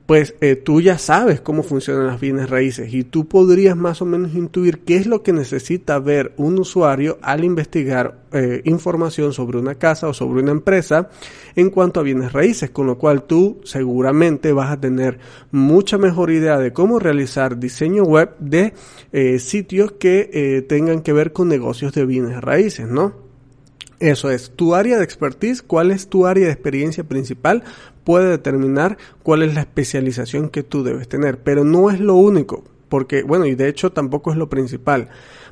pues 0.06 0.34
eh, 0.40 0.56
tú 0.56 0.80
ya 0.80 0.98
sabes 0.98 1.40
cómo 1.40 1.62
funcionan 1.62 2.08
las 2.08 2.20
bienes 2.20 2.50
raíces 2.50 2.92
y 2.92 3.04
tú 3.04 3.28
podrías 3.28 3.76
más 3.76 4.02
o 4.02 4.04
menos 4.04 4.34
intuir 4.34 4.80
qué 4.80 4.96
es 4.96 5.06
lo 5.06 5.22
que 5.22 5.32
necesita 5.32 5.98
ver 6.00 6.32
un 6.36 6.58
usuario 6.58 7.18
al 7.22 7.44
investigar 7.44 8.22
eh, 8.32 8.62
información 8.64 9.32
sobre 9.32 9.58
una 9.58 9.76
casa 9.76 10.08
o 10.08 10.14
sobre 10.14 10.42
una 10.42 10.50
empresa 10.50 11.08
en 11.54 11.70
cuanto 11.70 12.00
a 12.00 12.02
bienes 12.02 12.32
raíces, 12.32 12.70
con 12.70 12.86
lo 12.86 12.98
cual 12.98 13.24
tú 13.24 13.60
seguramente 13.64 14.52
vas 14.52 14.72
a 14.72 14.80
tener 14.80 15.18
mucha 15.52 15.98
mejor 15.98 16.30
idea 16.30 16.58
de 16.58 16.72
cómo 16.72 16.98
realizar 16.98 17.58
diseño 17.58 18.02
web 18.02 18.36
de 18.38 18.74
eh, 19.12 19.38
sitios 19.38 19.92
que 19.92 20.64
tengan 20.68 21.02
que 21.02 21.12
ver 21.12 21.32
con 21.32 21.48
negocios 21.48 21.92
de 21.92 22.06
bienes 22.06 22.40
raíces, 22.40 22.88
¿no? 22.88 23.22
Eso 24.02 24.32
es, 24.32 24.50
tu 24.56 24.74
área 24.74 24.98
de 24.98 25.04
expertise, 25.04 25.62
cuál 25.62 25.92
es 25.92 26.08
tu 26.08 26.26
área 26.26 26.46
de 26.46 26.52
experiencia 26.52 27.04
principal, 27.04 27.62
puede 28.04 28.28
determinar 28.28 28.98
cuál 29.22 29.42
es 29.42 29.54
la 29.54 29.60
especialización 29.60 30.48
que 30.48 30.62
tú 30.62 30.82
debes 30.82 31.08
tener, 31.08 31.38
pero 31.42 31.64
no 31.64 31.90
es 31.90 32.00
lo 32.00 32.14
único. 32.14 32.64
porque, 32.88 33.22
bueno, 33.22 33.46
y 33.46 33.54
de 33.54 33.68
hecho 33.68 33.90
tampoco 33.90 34.32
es 34.32 34.36
lo 34.36 34.50
principal. 34.50 35.08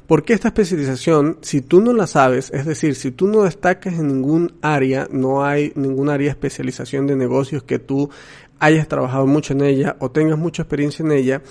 Porque 0.07 0.35
esta 0.35 0.49
especialización, 0.49 1.39
si 1.41 1.63
tú 1.63 1.81
no 1.81 1.93
la 1.95 2.07
sabes, 2.07 2.51
es 2.53 2.67
decir, 2.67 2.95
si 2.97 3.13
tú 3.13 3.29
no 3.29 3.45
destacas 3.45 3.95
en 3.95 4.09
ningún 4.09 4.55
área, 4.61 5.09
no 5.11 5.43
hay 5.45 5.73
ningún 5.75 6.11
área 6.11 6.27
de 6.27 6.33
especialización 6.33 7.07
de 7.07 7.17
negocios 7.17 7.63
que 7.63 7.79
tú 7.79 8.11
hayas 8.59 8.89
trabajado 8.89 9.27
mucho 9.27 9.55
en 9.55 9.63
ella 9.63 9.97
o 10.01 10.11
tengas 10.11 10.37
mucha 10.37 10.63
experiencia 10.63 11.05
en 11.05 11.13
ella, 11.13 11.43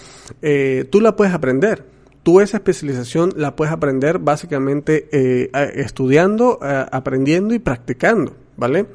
eh, 0.41 0.85
tú 0.91 1.01
la 1.01 1.15
puedes 1.15 1.33
aprender. 1.33 1.85
Tú 2.21 2.41
esa 2.41 2.57
especialización 2.57 3.33
la 3.35 3.55
puedes 3.55 3.73
aprender 3.73 4.19
básicamente 4.19 5.07
eh, 5.11 5.49
estudiando, 5.75 6.59
aprendiendo 6.61 7.53
y 7.53 7.59
practicando, 7.59 8.35
¿vale? 8.57 8.87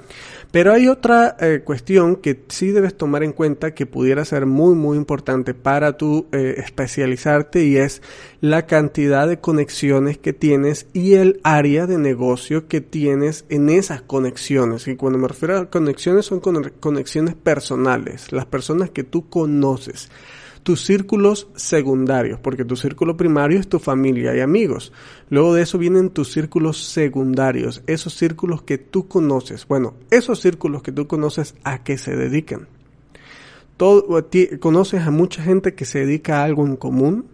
Pero 0.55 0.73
hay 0.73 0.87
otra 0.87 1.37
eh, 1.41 1.63
cuestión 1.65 2.15
que 2.15 2.45
sí 2.47 2.71
debes 2.71 2.97
tomar 2.97 3.25
en 3.25 3.33
cuenta 3.33 3.75
que 3.75 3.87
pudiera 3.87 4.25
ser 4.25 4.47
muy 4.47 4.77
muy 4.77 4.97
importante 4.97 5.53
para 5.53 5.97
tu 5.97 6.29
eh, 6.31 6.55
especializarte 6.59 7.65
y 7.65 7.77
es 7.77 8.03
la 8.41 8.65
cantidad 8.65 9.27
de 9.27 9.41
conexiones 9.41 10.17
que 10.17 10.33
tienes 10.33 10.87
y 10.93 11.15
el 11.15 11.41
área 11.43 11.89
de 11.89 11.99
negocio 11.99 12.69
que 12.69 12.81
tienes 12.81 13.47
en 13.49 13.69
esas 13.69 14.03
conexiones. 14.03 14.87
Y 14.87 14.95
cuando 14.95 15.19
me 15.19 15.27
refiero 15.27 15.59
a 15.59 15.71
conexiones 15.71 16.27
son 16.27 16.39
conexiones 16.39 17.35
personales, 17.35 18.31
las 18.31 18.47
personas 18.47 18.91
que 18.91 19.03
tú 19.03 19.29
conoces 19.29 20.09
tus 20.65 20.85
círculos 20.85 21.47
secundarios, 21.55 22.41
porque 22.41 22.65
tu 22.65 22.75
círculo 22.75 23.17
primario 23.17 23.61
es 23.61 23.69
tu 23.69 23.79
familia 23.79 24.35
y 24.35 24.41
amigos. 24.41 24.93
Luego 25.31 25.55
de 25.55 25.63
eso 25.63 25.79
vienen 25.79 26.11
tus 26.11 26.33
círculos 26.33 26.83
secundarios, 26.85 27.83
esos 27.87 28.15
círculos 28.15 28.63
que 28.63 28.79
tú 28.79 29.07
conoces. 29.07 29.69
Bueno, 29.69 29.95
esos 30.11 30.41
círculos 30.41 30.83
que 30.83 30.91
tú 30.91 31.07
conoces, 31.07 31.55
¿a 31.63 31.85
qué 31.85 31.97
se 31.99 32.17
dedican? 32.17 32.67
Todo, 33.77 34.27
¿Conoces 34.59 35.03
a 35.03 35.11
mucha 35.11 35.43
gente 35.43 35.75
que 35.75 35.85
se 35.85 36.01
dedica 36.01 36.41
a 36.41 36.45
algo 36.45 36.67
en 36.67 36.77
común? 36.77 37.27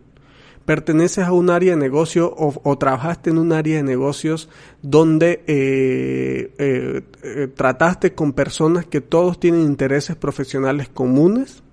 perteneces 0.70 1.24
a 1.24 1.32
un 1.32 1.50
área 1.50 1.72
de 1.72 1.80
negocio 1.80 2.32
o, 2.36 2.78
trabajaste 2.78 3.30
en 3.30 3.38
un 3.38 3.52
área 3.52 3.78
de 3.78 3.82
negocios 3.82 4.48
donde 4.82 5.42
eh, 5.48 6.52
eh, 6.58 7.02
eh, 7.24 7.48
trataste 7.48 8.14
con 8.14 8.32
personas 8.32 8.86
que 8.86 9.00
todos 9.00 9.40
tienen 9.40 9.62
intereses 9.62 10.14
profesionales 10.14 10.88
comunes. 10.88 11.64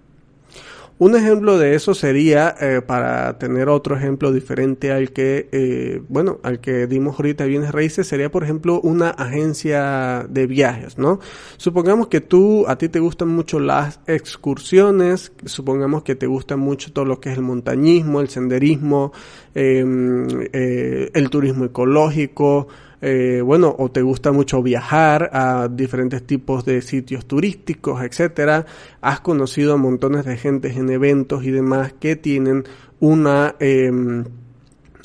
Un 1.00 1.16
ejemplo 1.16 1.60
de 1.60 1.76
eso 1.76 1.94
sería, 1.94 2.56
eh, 2.60 2.82
para 2.82 3.38
tener 3.38 3.70
otro 3.70 3.96
ejemplo 3.96 4.32
diferente 4.32 4.92
al 4.92 5.12
que, 5.12 5.48
eh, 5.52 6.02
bueno, 6.10 6.40
al 6.42 6.60
que 6.60 6.88
dimos 6.88 7.20
ahorita 7.20 7.46
bienes 7.46 7.72
raíces, 7.72 8.08
sería, 8.08 8.32
por 8.32 8.44
ejemplo, 8.44 8.82
una 8.82 9.12
agencia 9.12 10.26
de 10.28 10.48
viajes, 10.48 10.98
¿no? 10.98 11.20
Supongamos 11.58 12.08
que 12.08 12.20
tú, 12.20 12.66
a 12.68 12.80
ti 12.80 12.90
te 12.90 13.00
gustan 13.00 13.28
mucho 13.28 13.60
las 13.60 14.00
excursiones, 14.08 15.32
supongamos 15.46 16.02
que 16.02 16.16
te 16.16 16.26
gusta 16.26 16.58
mucho 16.58 16.92
todo 16.92 17.06
lo 17.06 17.20
que 17.20 17.32
es 17.32 17.38
el 17.38 17.44
montañismo, 17.44 18.20
el 18.20 18.30
senderismo, 18.30 19.14
em, 19.54 20.28
eh, 20.52 21.12
el 21.14 21.30
turismo 21.30 21.66
ecológico, 21.66 22.70
eh, 23.02 23.42
bueno, 23.44 23.76
o 23.78 23.90
te 23.90 24.02
gusta 24.02 24.32
mucho 24.32 24.64
viajar 24.64 25.30
a 25.34 25.68
diferentes 25.68 26.26
tipos 26.26 26.66
de 26.66 26.82
sitios 26.82 27.26
turísticos, 27.26 28.02
etcétera, 28.04 28.66
has 29.02 29.20
conocido 29.20 29.74
a 29.74 29.78
montones 29.78 30.26
de 30.26 30.38
gente 30.38 30.72
en 30.72 30.90
eventos 30.90 31.44
y 31.44 31.52
demás 31.52 31.94
que 32.00 32.16
tienen 32.16 32.64
una 33.00 33.56
eh, 33.60 33.92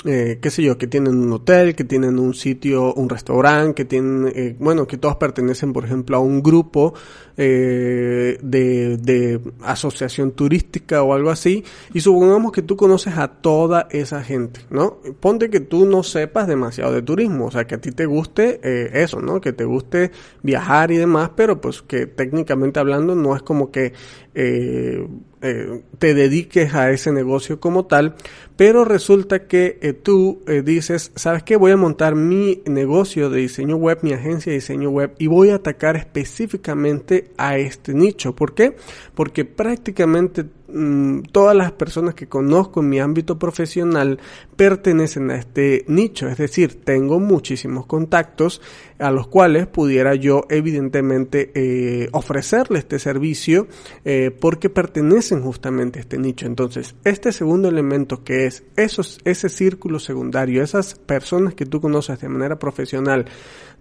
eh, 0.05 0.39
qué 0.41 0.51
sé 0.51 0.63
yo, 0.63 0.77
que 0.79 0.87
tienen 0.87 1.17
un 1.17 1.33
hotel, 1.33 1.75
que 1.75 1.85
tienen 1.85 2.19
un 2.19 2.35
sitio, 2.35 2.93
un 2.95 3.09
restaurante, 3.09 3.75
que 3.75 3.85
tienen, 3.85 4.33
eh, 4.35 4.57
bueno, 4.59 4.87
que 4.87 4.97
todos 4.97 5.17
pertenecen, 5.17 5.73
por 5.73 5.85
ejemplo, 5.85 6.17
a 6.17 6.21
un 6.21 6.43
grupo 6.43 6.95
eh, 7.37 8.39
de, 8.43 8.97
de 8.97 9.41
asociación 9.63 10.33
turística 10.33 11.03
o 11.03 11.15
algo 11.15 11.31
así, 11.31 11.65
y 11.95 12.01
supongamos 12.01 12.53
que 12.53 12.63
tú 12.63 12.77
conoces 12.77 13.17
a 13.17 13.29
toda 13.29 13.87
esa 13.91 14.23
gente, 14.23 14.61
¿no? 14.71 14.99
Ponte 15.21 15.51
que 15.51 15.61
tú 15.61 15.87
no 15.87 16.03
sepas 16.03 16.47
demasiado 16.47 16.93
de 16.93 17.03
turismo, 17.03 17.47
o 17.47 17.51
sea, 17.51 17.67
que 17.67 17.77
a 17.77 17.81
ti 17.81 17.93
te 17.93 18.07
guste 18.07 18.61
eh, 18.63 18.91
eso, 18.95 19.21
¿no? 19.21 19.41
Que 19.41 19.53
te 19.53 19.65
guste 19.65 20.11
viajar 20.43 20.91
y 20.91 20.97
demás, 20.97 21.31
pero 21.37 21.61
pues 21.61 21.81
que 21.81 22.07
técnicamente 22.07 22.81
hablando 22.81 23.15
no 23.15 23.37
es 23.37 23.43
como 23.43 23.71
que 23.71 23.93
eh, 24.35 25.07
eh, 25.43 25.83
te 25.99 26.15
dediques 26.15 26.75
a 26.75 26.91
ese 26.91 27.13
negocio 27.13 27.61
como 27.61 27.87
tal, 27.87 28.15
pero 28.57 28.85
resulta 28.85 29.47
que 29.47 29.79
eh, 29.83 29.93
tú 29.93 30.43
dices, 30.65 31.13
¿sabes 31.17 31.43
qué? 31.43 31.57
Voy 31.57 31.73
a 31.73 31.77
montar 31.77 32.15
mi 32.15 32.63
negocio 32.67 33.29
de 33.29 33.41
diseño 33.41 33.77
web, 33.77 33.99
mi 34.03 34.13
agencia 34.13 34.51
de 34.51 34.59
diseño 34.59 34.91
web 34.91 35.15
y 35.19 35.27
voy 35.27 35.51
a 35.51 35.57
atacar 35.57 35.97
específicamente 35.97 37.33
a 37.37 37.59
este 37.59 37.93
nicho. 37.93 38.35
¿Por 38.35 38.55
qué? 38.55 38.77
Porque 39.15 39.45
prácticamente 39.45 40.45
Mm, 40.73 41.25
todas 41.33 41.55
las 41.55 41.73
personas 41.73 42.15
que 42.15 42.29
conozco 42.29 42.81
en 42.81 42.89
mi 42.89 42.99
ámbito 42.99 43.39
profesional 43.39 44.19
pertenecen 44.57 45.31
a 45.31 45.37
este 45.37 45.85
nicho, 45.87 46.29
es 46.29 46.39
decir, 46.39 46.83
tengo 46.83 47.21
muchísimos 47.21 47.85
contactos 47.85 48.63
a 48.99 49.11
los 49.11 49.27
cuales 49.27 49.67
pudiera 49.67 50.15
yo 50.15 50.47
evidentemente 50.49 51.51
eh, 51.55 52.09
ofrecerle 52.13 52.79
este 52.79 52.99
servicio 52.99 53.67
eh, 54.05 54.31
porque 54.31 54.71
pertenecen 54.71 55.43
justamente 55.43 55.99
a 55.99 56.03
este 56.03 56.17
nicho. 56.17 56.47
Entonces, 56.47 56.95
este 57.05 57.33
segundo 57.33 57.69
elemento 57.69 58.25
que 58.25 58.47
es 58.47 58.65
esos, 58.77 59.19
ese 59.25 59.51
círculo 59.51 59.99
secundario, 59.99 60.63
esas 60.63 60.95
personas 60.95 61.55
que 61.55 61.67
tú 61.67 61.81
conoces 61.81 62.19
de 62.21 62.29
manera 62.29 62.59
profesional, 62.59 63.27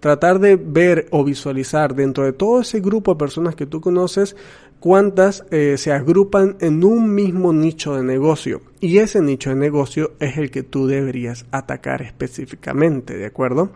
tratar 0.00 0.40
de 0.40 0.56
ver 0.56 1.06
o 1.10 1.24
visualizar 1.24 1.94
dentro 1.94 2.24
de 2.24 2.32
todo 2.32 2.60
ese 2.60 2.80
grupo 2.80 3.14
de 3.14 3.18
personas 3.18 3.54
que 3.54 3.66
tú 3.66 3.80
conoces, 3.80 4.36
cuántas 4.82 5.44
eh, 5.52 5.76
se 5.78 5.92
agrupan 5.92 6.56
en 6.58 6.82
un 6.82 7.14
mismo 7.14 7.52
nicho 7.52 7.94
de 7.94 8.02
negocio. 8.02 8.62
Y 8.80 8.98
ese 8.98 9.20
nicho 9.20 9.50
de 9.50 9.56
negocio 9.56 10.14
es 10.18 10.38
el 10.38 10.50
que 10.50 10.64
tú 10.64 10.88
deberías 10.88 11.46
atacar 11.52 12.02
específicamente, 12.02 13.16
¿de 13.16 13.26
acuerdo? 13.26 13.70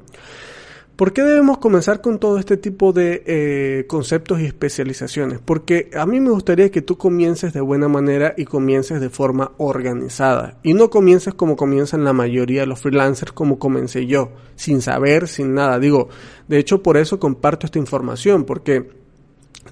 ¿Por 0.97 1.13
qué 1.13 1.23
debemos 1.23 1.59
comenzar 1.59 2.01
con 2.01 2.19
todo 2.19 2.39
este 2.39 2.57
tipo 2.57 2.93
de 2.93 3.23
eh, 3.25 3.85
conceptos 3.87 4.41
y 4.41 4.47
especializaciones? 4.47 5.39
Porque 5.39 5.91
a 5.95 6.07
mí 6.07 6.19
me 6.19 6.31
gustaría 6.31 6.73
que 6.73 6.83
tú 6.83 6.99
comiences 6.99 7.53
de 7.53 7.61
buena 7.61 7.87
manera 7.87 8.35
y 8.37 8.45
comiences 8.45 9.01
de 9.01 9.09
forma 9.09 9.53
organizada. 9.59 10.59
Y 10.65 10.75
no 10.75 10.91
comiences 10.91 11.35
como 11.35 11.55
comienzan 11.55 12.03
la 12.03 12.15
mayoría 12.15 12.63
de 12.63 12.67
los 12.67 12.81
freelancers, 12.81 13.31
como 13.31 13.61
comencé 13.61 14.07
yo, 14.07 14.33
sin 14.57 14.83
saber, 14.83 15.29
sin 15.29 15.55
nada. 15.55 15.79
Digo, 15.79 16.09
de 16.49 16.59
hecho 16.59 16.83
por 16.83 16.97
eso 16.97 17.21
comparto 17.21 17.67
esta 17.67 17.79
información, 17.79 18.43
porque 18.43 19.06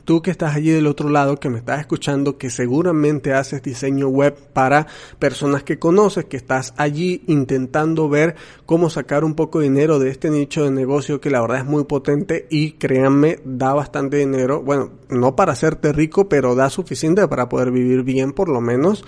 tú 0.00 0.22
que 0.22 0.30
estás 0.30 0.54
allí 0.54 0.70
del 0.70 0.86
otro 0.86 1.08
lado, 1.08 1.36
que 1.36 1.50
me 1.50 1.58
estás 1.58 1.80
escuchando, 1.80 2.38
que 2.38 2.50
seguramente 2.50 3.32
haces 3.32 3.62
diseño 3.62 4.08
web 4.08 4.34
para 4.52 4.86
personas 5.18 5.62
que 5.62 5.78
conoces, 5.78 6.24
que 6.24 6.36
estás 6.36 6.74
allí 6.76 7.22
intentando 7.26 8.08
ver 8.08 8.36
cómo 8.66 8.90
sacar 8.90 9.24
un 9.24 9.34
poco 9.34 9.60
de 9.60 9.68
dinero 9.68 9.98
de 9.98 10.10
este 10.10 10.30
nicho 10.30 10.64
de 10.64 10.70
negocio 10.70 11.20
que 11.20 11.30
la 11.30 11.40
verdad 11.40 11.58
es 11.58 11.64
muy 11.64 11.84
potente 11.84 12.46
y 12.50 12.72
créanme, 12.72 13.38
da 13.44 13.74
bastante 13.74 14.16
dinero. 14.18 14.62
Bueno, 14.62 14.90
no 15.08 15.36
para 15.36 15.52
hacerte 15.52 15.92
rico, 15.92 16.28
pero 16.28 16.54
da 16.54 16.70
suficiente 16.70 17.26
para 17.28 17.48
poder 17.48 17.70
vivir 17.70 18.02
bien 18.02 18.32
por 18.32 18.48
lo 18.48 18.60
menos. 18.60 19.04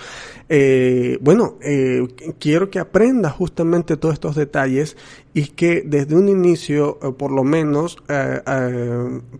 Eh, 0.49 1.19
bueno, 1.21 1.57
eh, 1.61 2.07
quiero 2.38 2.71
que 2.71 2.78
aprendas 2.78 3.33
justamente 3.33 3.97
todos 3.97 4.14
estos 4.14 4.37
detalles 4.37 4.97
y 5.35 5.49
que 5.49 5.83
desde 5.85 6.14
un 6.14 6.28
inicio, 6.28 6.99
eh, 7.02 7.12
por 7.12 7.33
lo 7.33 7.43
menos, 7.43 7.99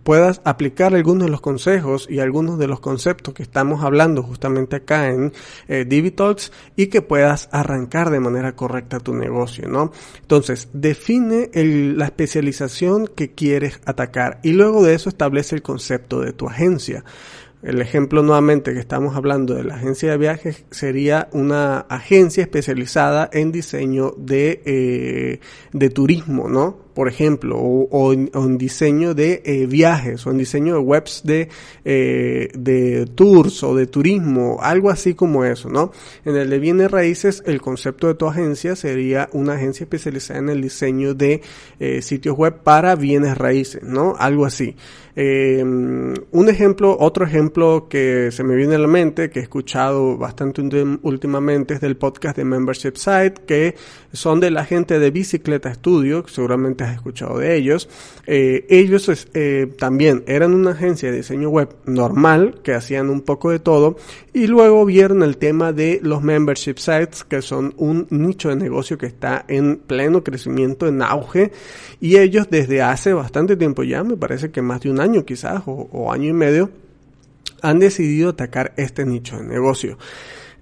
puedas 0.03 0.41
aplicar 0.43 0.93
algunos 0.93 1.25
de 1.25 1.31
los 1.31 1.36
consejos 1.41 2.07
y 2.09 2.19
algunos 2.19 2.59
de 2.59 2.67
los 2.67 2.79
conceptos 2.79 3.33
que 3.33 3.43
estamos 3.43 3.83
hablando 3.83 4.23
justamente 4.23 4.77
acá 4.77 5.09
en 5.09 5.33
eh, 5.67 5.85
DiviTalks 5.87 6.51
y 6.75 6.87
que 6.87 7.01
puedas 7.01 7.49
arrancar 7.51 8.09
de 8.09 8.19
manera 8.19 8.55
correcta 8.55 8.99
tu 8.99 9.13
negocio, 9.13 9.67
¿no? 9.67 9.91
Entonces, 10.21 10.69
define 10.73 11.49
la 11.53 12.05
especialización 12.05 13.07
que 13.07 13.33
quieres 13.33 13.79
atacar 13.85 14.39
y 14.43 14.53
luego 14.53 14.83
de 14.83 14.93
eso 14.93 15.09
establece 15.09 15.55
el 15.55 15.61
concepto 15.61 16.21
de 16.21 16.33
tu 16.33 16.47
agencia. 16.47 17.03
El 17.63 17.81
ejemplo 17.81 18.21
nuevamente 18.21 18.73
que 18.73 18.79
estamos 18.79 19.15
hablando 19.15 19.55
de 19.55 19.63
la 19.63 19.75
agencia 19.75 20.11
de 20.11 20.17
viajes 20.17 20.65
sería 20.69 21.27
una 21.31 21.79
agencia 21.79 22.43
especializada 22.43 23.29
en 23.33 23.51
diseño 23.51 24.13
de, 24.15 24.61
eh, 24.63 25.39
de 25.73 25.89
turismo, 25.89 26.47
¿no? 26.47 26.86
Por 26.97 27.07
ejemplo, 27.07 27.59
o, 27.59 28.11
en, 28.11 28.57
diseño 28.57 29.13
de 29.13 29.43
eh, 29.45 29.67
viajes, 29.67 30.25
o 30.25 30.31
en 30.31 30.39
diseño 30.39 30.73
de 30.73 30.79
webs 30.79 31.21
de, 31.23 31.47
eh, 31.85 32.49
de 32.57 33.05
tours 33.13 33.61
o 33.61 33.75
de 33.75 33.85
turismo, 33.85 34.57
algo 34.63 34.89
así 34.89 35.13
como 35.13 35.45
eso, 35.45 35.69
¿no? 35.69 35.91
En 36.25 36.35
el 36.35 36.49
de 36.49 36.57
bienes 36.57 36.89
raíces, 36.89 37.43
el 37.45 37.61
concepto 37.61 38.07
de 38.07 38.15
tu 38.15 38.25
agencia 38.25 38.75
sería 38.75 39.29
una 39.33 39.53
agencia 39.53 39.83
especializada 39.83 40.39
en 40.39 40.49
el 40.49 40.59
diseño 40.59 41.13
de 41.13 41.41
eh, 41.79 42.01
sitios 42.01 42.35
web 42.35 42.63
para 42.63 42.95
bienes 42.95 43.37
raíces, 43.37 43.83
¿no? 43.83 44.15
Algo 44.17 44.47
así. 44.47 44.75
Em, 45.19 46.13
un 46.31 46.47
ejemplo, 46.47 46.95
otro 46.99 47.25
ejemplo 47.25 47.87
que 47.89 48.29
se 48.31 48.43
me 48.43 48.55
viene 48.55 48.75
a 48.75 48.77
la 48.77 48.87
mente, 48.87 49.31
que 49.31 49.39
he 49.39 49.41
escuchado 49.41 50.15
bastante 50.15 50.61
últimamente, 51.01 51.73
es 51.73 51.81
del 51.81 51.97
podcast 51.97 52.37
de 52.37 52.45
Membership 52.45 52.97
Site, 52.97 53.41
que 53.47 53.73
son 54.13 54.39
de 54.39 54.51
la 54.51 54.63
gente 54.63 54.99
de 54.99 55.09
Bicicleta 55.09 55.73
Studio, 55.73 56.23
seguramente 56.27 56.83
escuchado 56.93 57.39
de 57.39 57.55
ellos. 57.55 57.89
Eh, 58.25 58.65
ellos 58.69 59.27
eh, 59.33 59.73
también 59.77 60.23
eran 60.27 60.53
una 60.53 60.71
agencia 60.71 61.11
de 61.11 61.17
diseño 61.17 61.49
web 61.49 61.69
normal, 61.85 62.59
que 62.63 62.73
hacían 62.73 63.09
un 63.09 63.21
poco 63.21 63.51
de 63.51 63.59
todo, 63.59 63.97
y 64.33 64.47
luego 64.47 64.85
vieron 64.85 65.23
el 65.23 65.37
tema 65.37 65.73
de 65.73 65.99
los 66.01 66.21
membership 66.21 66.77
sites, 66.77 67.23
que 67.23 67.41
son 67.41 67.73
un 67.77 68.07
nicho 68.09 68.49
de 68.49 68.55
negocio 68.55 68.97
que 68.97 69.05
está 69.05 69.45
en 69.47 69.77
pleno 69.77 70.23
crecimiento, 70.23 70.87
en 70.87 71.01
auge, 71.01 71.51
y 71.99 72.17
ellos 72.17 72.47
desde 72.49 72.81
hace 72.81 73.13
bastante 73.13 73.55
tiempo 73.55 73.83
ya, 73.83 74.03
me 74.03 74.17
parece 74.17 74.51
que 74.51 74.61
más 74.61 74.81
de 74.81 74.91
un 74.91 74.99
año 74.99 75.25
quizás, 75.25 75.63
o 75.65 76.11
año 76.11 76.29
y 76.29 76.33
medio, 76.33 76.69
han 77.61 77.79
decidido 77.79 78.29
atacar 78.29 78.73
este 78.77 79.05
nicho 79.05 79.37
de 79.37 79.43
negocio. 79.43 79.97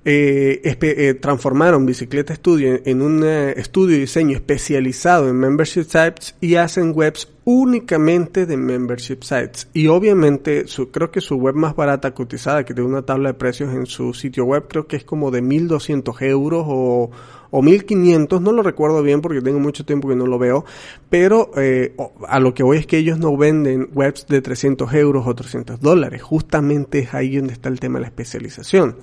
Eh, 0.07 0.61
eh, 0.63 1.13
transformaron 1.15 1.83
Bicicleta 1.83 2.35
Studio 2.35 2.79
en, 2.85 3.01
un 3.01 3.23
eh, 3.23 3.55
estudio 3.57 3.95
de 3.95 4.01
diseño 4.01 4.35
especializado 4.35 5.27
en 5.27 5.35
membership 5.35 5.85
sites 5.85 6.35
y 6.39 6.55
hacen 6.55 6.91
webs 6.95 7.27
únicamente 7.43 8.45
de 8.45 8.55
membership 8.55 9.23
sites. 9.23 9.67
Y 9.73 9.87
obviamente 9.87 10.67
su, 10.67 10.91
creo 10.91 11.09
que 11.09 11.21
su 11.21 11.37
web 11.37 11.55
más 11.55 11.75
barata 11.75 12.13
cotizada, 12.13 12.63
que 12.63 12.75
tiene 12.75 12.87
una 12.87 13.01
tabla 13.01 13.29
de 13.29 13.33
precios 13.33 13.73
en 13.73 13.87
su 13.87 14.13
sitio 14.13 14.45
web, 14.45 14.67
creo 14.69 14.85
que 14.85 14.95
es 14.95 15.03
como 15.03 15.31
de 15.31 15.41
1200 15.41 16.21
euros 16.21 16.65
o, 16.67 17.09
o 17.49 17.61
1500, 17.63 18.41
no 18.41 18.51
lo 18.51 18.61
recuerdo 18.61 19.01
bien 19.01 19.21
porque 19.21 19.41
tengo 19.41 19.59
mucho 19.59 19.85
tiempo 19.85 20.07
que 20.07 20.15
no 20.15 20.27
lo 20.27 20.37
veo, 20.37 20.65
pero 21.09 21.49
eh, 21.57 21.95
a 22.27 22.39
lo 22.39 22.53
que 22.53 22.61
voy 22.61 22.77
es 22.77 22.85
que 22.85 22.97
ellos 22.97 23.17
no 23.17 23.35
venden 23.37 23.89
webs 23.93 24.27
de 24.27 24.41
300 24.41 24.93
euros 24.93 25.25
o 25.25 25.33
300 25.33 25.79
dólares, 25.79 26.21
justamente 26.21 26.99
es 26.99 27.13
ahí 27.15 27.37
donde 27.37 27.53
está 27.53 27.69
el 27.69 27.79
tema 27.79 27.97
de 27.97 28.01
la 28.01 28.07
especialización. 28.09 28.97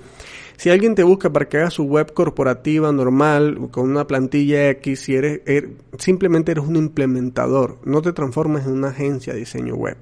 Si 0.57 0.69
alguien 0.69 0.95
te 0.95 1.03
busca 1.03 1.31
para 1.31 1.49
que 1.49 1.57
hagas 1.57 1.73
su 1.73 1.83
web 1.83 2.13
corporativa 2.13 2.91
normal, 2.91 3.69
con 3.71 3.89
una 3.89 4.07
plantilla 4.07 4.69
X, 4.69 4.99
si 4.99 5.15
eres, 5.15 5.41
er, 5.45 5.71
simplemente 5.97 6.51
eres 6.51 6.65
un 6.65 6.75
implementador, 6.75 7.79
no 7.85 8.01
te 8.01 8.13
transformes 8.13 8.65
en 8.65 8.73
una 8.73 8.89
agencia 8.89 9.33
de 9.33 9.39
diseño 9.39 9.75
web. 9.75 9.97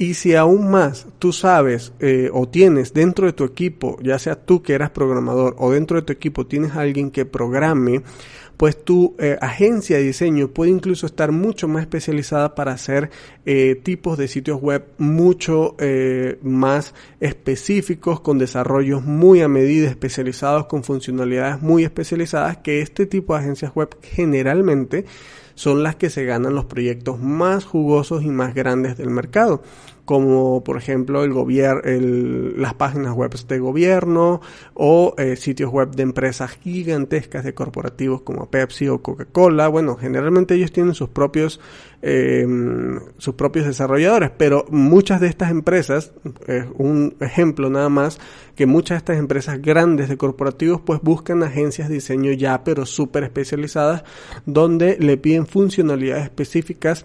Y 0.00 0.14
si 0.14 0.36
aún 0.36 0.70
más 0.70 1.08
tú 1.18 1.32
sabes 1.32 1.92
eh, 1.98 2.30
o 2.32 2.48
tienes 2.48 2.94
dentro 2.94 3.26
de 3.26 3.32
tu 3.32 3.42
equipo, 3.42 3.98
ya 4.00 4.16
sea 4.20 4.36
tú 4.36 4.62
que 4.62 4.74
eras 4.74 4.90
programador 4.90 5.56
o 5.58 5.72
dentro 5.72 5.96
de 5.96 6.02
tu 6.02 6.12
equipo 6.12 6.46
tienes 6.46 6.76
alguien 6.76 7.10
que 7.10 7.24
programe, 7.24 8.02
pues 8.58 8.84
tu 8.84 9.14
eh, 9.20 9.38
agencia 9.40 9.96
de 9.96 10.02
diseño 10.02 10.48
puede 10.48 10.72
incluso 10.72 11.06
estar 11.06 11.30
mucho 11.30 11.68
más 11.68 11.82
especializada 11.82 12.56
para 12.56 12.72
hacer 12.72 13.08
eh, 13.46 13.76
tipos 13.76 14.18
de 14.18 14.26
sitios 14.26 14.60
web 14.60 14.84
mucho 14.98 15.76
eh, 15.78 16.38
más 16.42 16.92
específicos, 17.20 18.20
con 18.20 18.36
desarrollos 18.36 19.04
muy 19.04 19.42
a 19.42 19.48
medida, 19.48 19.88
especializados, 19.88 20.66
con 20.66 20.82
funcionalidades 20.82 21.62
muy 21.62 21.84
especializadas, 21.84 22.56
que 22.56 22.82
este 22.82 23.06
tipo 23.06 23.34
de 23.34 23.40
agencias 23.40 23.72
web 23.76 23.96
generalmente 24.02 25.04
son 25.54 25.84
las 25.84 25.94
que 25.94 26.10
se 26.10 26.24
ganan 26.24 26.54
los 26.54 26.64
proyectos 26.64 27.20
más 27.20 27.64
jugosos 27.64 28.24
y 28.24 28.28
más 28.28 28.54
grandes 28.54 28.98
del 28.98 29.10
mercado 29.10 29.62
como 30.08 30.64
por 30.64 30.78
ejemplo 30.78 31.22
el 31.22 31.34
gobierno, 31.34 31.82
las 32.56 32.72
páginas 32.72 33.12
web 33.12 33.30
de 33.30 33.58
gobierno 33.58 34.40
o 34.72 35.14
eh, 35.18 35.36
sitios 35.36 35.70
web 35.70 35.90
de 35.90 36.02
empresas 36.02 36.52
gigantescas 36.52 37.44
de 37.44 37.52
corporativos 37.52 38.22
como 38.22 38.48
Pepsi 38.48 38.88
o 38.88 39.02
Coca-Cola. 39.02 39.68
Bueno, 39.68 39.96
generalmente 39.96 40.54
ellos 40.54 40.72
tienen 40.72 40.94
sus 40.94 41.10
propios 41.10 41.60
em, 42.00 42.98
sus 43.18 43.34
propios 43.34 43.66
desarrolladores, 43.66 44.30
pero 44.30 44.64
muchas 44.70 45.20
de 45.20 45.26
estas 45.26 45.50
empresas, 45.50 46.14
es 46.46 46.64
un 46.78 47.14
ejemplo 47.20 47.68
nada 47.68 47.90
más, 47.90 48.18
que 48.56 48.64
muchas 48.64 48.94
de 48.94 48.98
estas 49.00 49.18
empresas 49.18 49.60
grandes 49.60 50.08
de 50.08 50.16
corporativos 50.16 50.80
pues 50.80 51.02
buscan 51.02 51.42
agencias 51.42 51.90
de 51.90 51.96
diseño 51.96 52.32
ya 52.32 52.64
pero 52.64 52.86
súper 52.86 53.24
especializadas 53.24 54.04
donde 54.46 54.96
le 54.98 55.18
piden 55.18 55.46
funcionalidades 55.46 56.24
específicas 56.24 57.04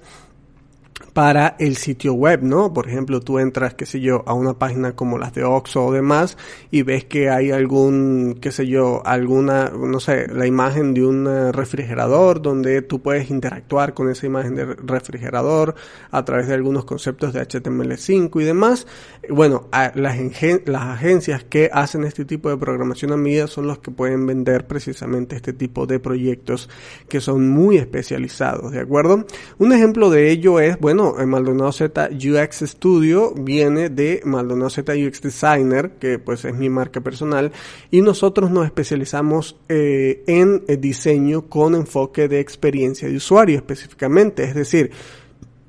para 1.14 1.56
el 1.60 1.78
sitio 1.78 2.14
web, 2.14 2.42
¿no? 2.42 2.74
Por 2.74 2.88
ejemplo, 2.88 3.20
tú 3.20 3.38
entras, 3.38 3.76
qué 3.76 3.86
sé 3.86 4.00
yo, 4.00 4.24
a 4.26 4.34
una 4.34 4.58
página 4.58 4.96
como 4.96 5.18
las 5.18 5.34
de 5.34 5.44
Oxxo 5.44 5.86
o 5.86 5.94
demás 5.94 6.38
y 6.72 6.82
ves 6.82 7.06
que 7.06 7.30
hay 7.30 7.52
algún, 7.52 8.40
qué 8.42 8.52
sé 8.52 8.68
yo, 8.68 9.02
alguna, 9.06 9.70
no 9.70 10.00
sé, 10.00 10.28
la 10.28 10.48
imagen 10.48 10.94
de 10.94 11.06
un 11.06 11.54
refrigerador 11.54 12.42
donde 12.42 12.82
tú 12.82 13.02
puedes 13.02 13.30
interactuar 13.30 13.94
con 13.94 14.10
esa 14.10 14.26
imagen 14.26 14.56
de 14.56 14.66
refrigerador 14.66 15.76
a 16.10 16.26
través 16.26 16.48
de 16.48 16.56
algunos 16.56 16.86
conceptos 16.86 17.34
de 17.34 17.42
HTML5 17.42 18.42
y 18.42 18.46
demás. 18.46 18.88
Bueno, 19.30 19.68
las, 19.72 20.18
las 20.66 20.84
agencias 20.84 21.44
que 21.44 21.70
hacen 21.72 22.04
este 22.06 22.26
tipo 22.26 22.50
de 22.50 22.58
programación 22.58 23.12
a 23.12 23.18
medida 23.18 23.48
son 23.48 23.68
los 23.68 23.80
que 23.80 23.92
pueden 23.92 24.26
vender 24.26 24.66
precisamente 24.66 25.36
este 25.36 25.54
tipo 25.54 25.86
de 25.86 26.00
proyectos 26.00 26.70
que 27.08 27.22
son 27.22 27.50
muy 27.50 27.78
especializados, 27.78 28.72
¿de 28.72 28.80
acuerdo? 28.80 29.26
Un 29.60 29.74
ejemplo 29.74 30.10
de 30.10 30.32
ello 30.32 30.60
es, 30.60 30.80
bueno, 30.80 31.03
Maldonado 31.12 31.72
Z 31.72 32.10
UX 32.14 32.60
Studio 32.62 33.34
viene 33.34 33.90
de 33.90 34.22
Maldonado 34.24 34.70
Z 34.70 34.94
UX 34.94 35.22
Designer, 35.22 35.92
que 36.00 36.20
pues 36.20 36.46
es 36.46 36.56
mi 36.56 36.70
marca 36.70 37.02
personal, 37.02 37.52
y 37.92 38.02
nosotros 38.02 38.50
nos 38.50 38.66
especializamos 38.66 39.58
eh, 39.70 40.24
en 40.28 40.64
eh, 40.68 40.78
diseño 40.78 41.50
con 41.50 41.76
enfoque 41.76 42.28
de 42.28 42.40
experiencia 42.40 43.08
de 43.08 43.18
usuario 43.18 43.58
específicamente, 43.58 44.44
es 44.44 44.56
decir, 44.56 44.92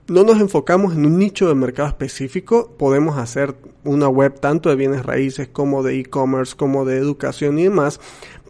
no 0.06 0.22
nos 0.22 0.38
enfocamos 0.38 0.94
en 0.94 1.06
un 1.06 1.18
nicho 1.18 1.48
de 1.48 1.54
mercado 1.54 1.88
específico, 1.88 2.74
podemos 2.78 3.16
hacer 3.16 3.54
una 3.84 4.08
web 4.08 4.38
tanto 4.38 4.68
de 4.68 4.76
bienes 4.76 5.04
raíces 5.04 5.48
como 5.48 5.82
de 5.82 5.98
e-commerce, 5.98 6.54
como 6.56 6.84
de 6.84 6.98
educación 6.98 7.58
y 7.58 7.64
demás, 7.64 8.00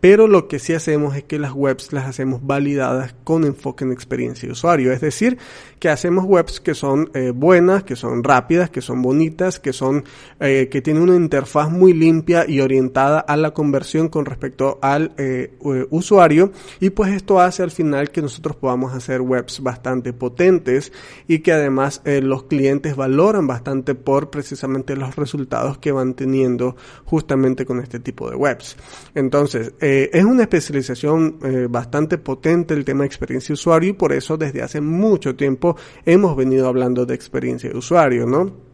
pero 0.04 0.28
lo 0.28 0.48
que 0.48 0.58
sí 0.58 0.74
hacemos 0.74 1.16
es 1.16 1.24
que 1.24 1.38
las 1.38 1.54
webs 1.54 1.94
las 1.94 2.04
hacemos 2.04 2.46
validadas 2.46 3.14
con 3.24 3.42
enfoque 3.44 3.84
en 3.84 3.92
experiencia 3.92 4.46
de 4.46 4.52
usuario, 4.52 4.92
es 4.92 5.00
decir, 5.00 5.38
que 5.78 5.88
hacemos 5.88 6.26
webs 6.26 6.60
que 6.60 6.74
son 6.74 7.10
eh, 7.14 7.32
buenas, 7.34 7.84
que 7.84 7.96
son 7.96 8.22
rápidas, 8.22 8.68
que 8.68 8.82
son 8.82 9.00
bonitas, 9.00 9.58
que 9.58 9.72
son 9.72 10.04
eh, 10.40 10.68
que 10.70 10.82
tienen 10.82 11.04
una 11.04 11.16
interfaz 11.16 11.70
muy 11.70 11.94
limpia 11.94 12.44
y 12.46 12.60
orientada 12.60 13.18
a 13.18 13.34
la 13.38 13.52
conversión 13.52 14.10
con 14.10 14.26
respecto 14.26 14.78
al 14.82 15.14
eh, 15.16 15.56
usuario 15.88 16.52
y 16.80 16.90
pues 16.90 17.14
esto 17.14 17.40
hace 17.40 17.62
al 17.62 17.70
final 17.70 18.10
que 18.10 18.20
nosotros 18.20 18.56
podamos 18.56 18.92
hacer 18.92 19.22
webs 19.22 19.62
bastante 19.62 20.12
potentes 20.12 20.92
y 21.26 21.38
que 21.38 21.52
además 21.52 22.02
los 22.04 22.42
clientes 22.42 22.94
valoran 22.94 23.46
bastante 23.46 23.94
por 23.94 24.28
precisamente 24.28 24.96
los 24.96 25.16
resultados 25.16 25.78
que 25.78 25.92
van 25.92 26.12
teniendo 26.12 26.76
justamente 27.06 27.64
con 27.64 27.80
este 27.80 28.00
tipo 28.00 28.28
de 28.28 28.36
webs. 28.36 28.76
Entonces, 29.14 29.72
eh, 29.80 29.93
es 30.12 30.24
una 30.24 30.42
especialización 30.42 31.38
eh, 31.42 31.66
bastante 31.68 32.18
potente 32.18 32.74
el 32.74 32.84
tema 32.84 33.00
de 33.00 33.06
experiencia 33.06 33.48
de 33.48 33.54
usuario 33.54 33.90
y 33.90 33.92
por 33.92 34.12
eso 34.12 34.36
desde 34.36 34.62
hace 34.62 34.80
mucho 34.80 35.34
tiempo 35.34 35.76
hemos 36.04 36.36
venido 36.36 36.68
hablando 36.68 37.06
de 37.06 37.14
experiencia 37.14 37.70
de 37.70 37.76
usuario, 37.76 38.26
¿no? 38.26 38.73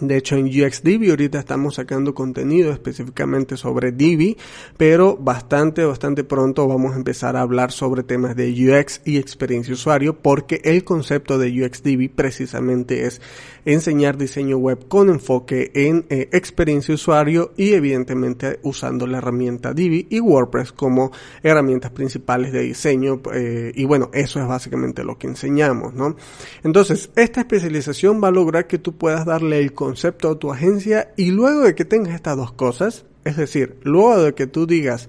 De 0.00 0.16
hecho, 0.16 0.36
en 0.36 0.46
UXDB 0.46 1.10
ahorita 1.10 1.38
estamos 1.38 1.76
sacando 1.76 2.14
contenido 2.14 2.70
específicamente 2.70 3.56
sobre 3.56 3.92
Divi, 3.92 4.36
pero 4.76 5.16
bastante, 5.16 5.84
bastante 5.84 6.22
pronto 6.22 6.68
vamos 6.68 6.92
a 6.92 6.96
empezar 6.96 7.36
a 7.36 7.40
hablar 7.40 7.72
sobre 7.72 8.02
temas 8.02 8.36
de 8.36 8.50
UX 8.50 9.00
y 9.04 9.16
experiencia 9.16 9.72
usuario, 9.72 10.18
porque 10.18 10.60
el 10.64 10.84
concepto 10.84 11.38
de 11.38 11.64
UXDB 11.64 12.10
precisamente 12.14 13.06
es 13.06 13.22
enseñar 13.64 14.16
diseño 14.16 14.58
web 14.58 14.86
con 14.86 15.08
enfoque 15.08 15.70
en 15.74 16.06
eh, 16.08 16.28
experiencia 16.32 16.94
usuario 16.94 17.52
y 17.56 17.72
evidentemente 17.72 18.60
usando 18.62 19.06
la 19.06 19.18
herramienta 19.18 19.72
Divi 19.72 20.06
y 20.10 20.20
WordPress 20.20 20.72
como 20.72 21.10
herramientas 21.42 21.90
principales 21.90 22.52
de 22.52 22.60
diseño. 22.60 23.20
Eh, 23.34 23.72
y 23.74 23.84
bueno, 23.84 24.10
eso 24.12 24.40
es 24.40 24.46
básicamente 24.46 25.04
lo 25.04 25.18
que 25.18 25.26
enseñamos, 25.26 25.94
¿no? 25.94 26.16
Entonces, 26.62 27.10
esta 27.16 27.40
especialización 27.40 28.22
va 28.22 28.28
a 28.28 28.32
lograr 28.32 28.66
que 28.66 28.78
tú 28.78 28.96
puedas 28.96 29.24
darle 29.24 29.58
el 29.58 29.72
a 29.92 30.34
tu 30.38 30.52
agencia 30.52 31.12
y 31.16 31.30
luego 31.30 31.62
de 31.62 31.74
que 31.74 31.84
tengas 31.84 32.14
estas 32.14 32.36
dos 32.36 32.52
cosas, 32.52 33.04
es 33.24 33.36
decir, 33.36 33.76
luego 33.82 34.22
de 34.22 34.34
que 34.34 34.46
tú 34.46 34.66
digas, 34.66 35.08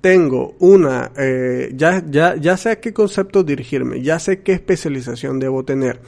tengo 0.00 0.54
una, 0.58 1.12
eh, 1.16 1.72
ya, 1.74 2.04
ya, 2.06 2.36
ya 2.36 2.56
sé 2.56 2.70
a 2.70 2.80
qué 2.80 2.92
concepto 2.92 3.42
dirigirme, 3.42 4.02
ya 4.02 4.18
sé 4.18 4.42
qué 4.42 4.52
especialización 4.52 5.38
debo 5.38 5.64
tener 5.64 6.00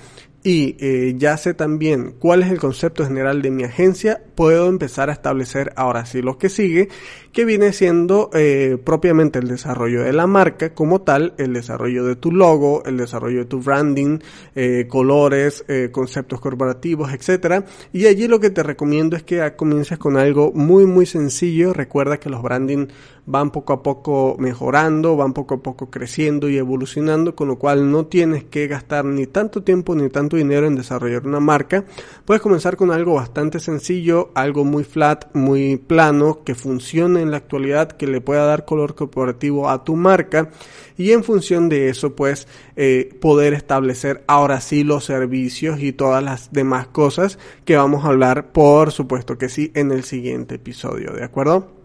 y 0.46 0.76
eh, 0.78 1.14
ya 1.16 1.36
sé 1.36 1.54
también 1.54 2.14
cuál 2.20 2.44
es 2.44 2.52
el 2.52 2.60
concepto 2.60 3.04
general 3.04 3.42
de 3.42 3.50
mi 3.50 3.64
agencia, 3.64 4.22
puedo 4.36 4.68
empezar 4.68 5.10
a 5.10 5.12
establecer 5.12 5.72
ahora 5.74 6.06
sí 6.06 6.22
lo 6.22 6.38
que 6.38 6.48
sigue, 6.48 6.88
que 7.36 7.44
viene 7.44 7.74
siendo 7.74 8.30
eh, 8.32 8.78
propiamente 8.82 9.38
el 9.38 9.46
desarrollo 9.46 10.02
de 10.04 10.14
la 10.14 10.26
marca 10.26 10.72
como 10.72 11.02
tal, 11.02 11.34
el 11.36 11.52
desarrollo 11.52 12.02
de 12.02 12.16
tu 12.16 12.32
logo, 12.32 12.82
el 12.86 12.96
desarrollo 12.96 13.40
de 13.40 13.44
tu 13.44 13.60
branding, 13.60 14.20
eh, 14.54 14.86
colores, 14.88 15.62
eh, 15.68 15.90
conceptos 15.92 16.40
corporativos, 16.40 17.12
etcétera. 17.12 17.66
Y 17.92 18.06
allí 18.06 18.26
lo 18.26 18.40
que 18.40 18.48
te 18.48 18.62
recomiendo 18.62 19.16
es 19.16 19.22
que 19.22 19.54
comiences 19.54 19.98
con 19.98 20.16
algo 20.16 20.50
muy 20.52 20.86
muy 20.86 21.04
sencillo. 21.04 21.74
Recuerda 21.74 22.18
que 22.18 22.30
los 22.30 22.40
branding 22.40 22.86
van 23.26 23.50
poco 23.50 23.72
a 23.72 23.82
poco 23.82 24.36
mejorando, 24.38 25.16
van 25.16 25.32
poco 25.34 25.56
a 25.56 25.62
poco 25.62 25.90
creciendo 25.90 26.48
y 26.48 26.56
evolucionando, 26.56 27.34
con 27.34 27.48
lo 27.48 27.58
cual 27.58 27.90
no 27.90 28.06
tienes 28.06 28.44
que 28.44 28.68
gastar 28.68 29.04
ni 29.04 29.26
tanto 29.26 29.62
tiempo 29.62 29.94
ni 29.94 30.08
tanto 30.08 30.36
dinero 30.36 30.66
en 30.66 30.76
desarrollar 30.76 31.26
una 31.26 31.40
marca. 31.40 31.84
Puedes 32.24 32.40
comenzar 32.40 32.76
con 32.76 32.92
algo 32.92 33.14
bastante 33.14 33.58
sencillo, 33.60 34.30
algo 34.34 34.64
muy 34.64 34.84
flat, 34.84 35.26
muy 35.34 35.76
plano, 35.76 36.44
que 36.44 36.54
funcione 36.54 37.25
en 37.26 37.32
la 37.32 37.36
actualidad, 37.38 37.92
que 37.92 38.06
le 38.06 38.20
pueda 38.20 38.46
dar 38.46 38.64
color 38.64 38.94
corporativo 38.94 39.68
a 39.68 39.84
tu 39.84 39.96
marca 39.96 40.50
y 40.96 41.12
en 41.12 41.24
función 41.24 41.68
de 41.68 41.88
eso 41.88 42.16
pues 42.16 42.48
eh, 42.76 43.16
poder 43.20 43.52
establecer 43.52 44.24
ahora 44.26 44.60
sí 44.60 44.84
los 44.84 45.04
servicios 45.04 45.80
y 45.80 45.92
todas 45.92 46.22
las 46.22 46.52
demás 46.52 46.86
cosas 46.86 47.38
que 47.64 47.76
vamos 47.76 48.04
a 48.04 48.08
hablar 48.08 48.52
por 48.52 48.92
supuesto 48.92 49.36
que 49.36 49.48
sí 49.48 49.70
en 49.74 49.92
el 49.92 50.04
siguiente 50.04 50.54
episodio, 50.54 51.12
¿de 51.12 51.24
acuerdo? 51.24 51.76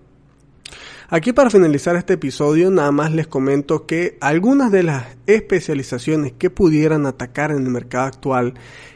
Aquí 1.14 1.34
para 1.34 1.50
finalizar 1.50 1.98
este 1.98 2.14
episodio 2.14 2.72
nada 2.72 2.94
más 2.94 3.12
les 3.12 3.28
comento 3.28 3.86
que 3.86 4.18
algunas 4.22 4.72
de 4.72 4.84
las 4.84 5.08
especializaciones 5.26 6.32
que 6.32 6.50
pudieran 6.50 7.06
atacar 7.06 7.52
en 7.52 7.66
el 7.66 7.70
mercado 7.70 8.06
actual 8.06 8.54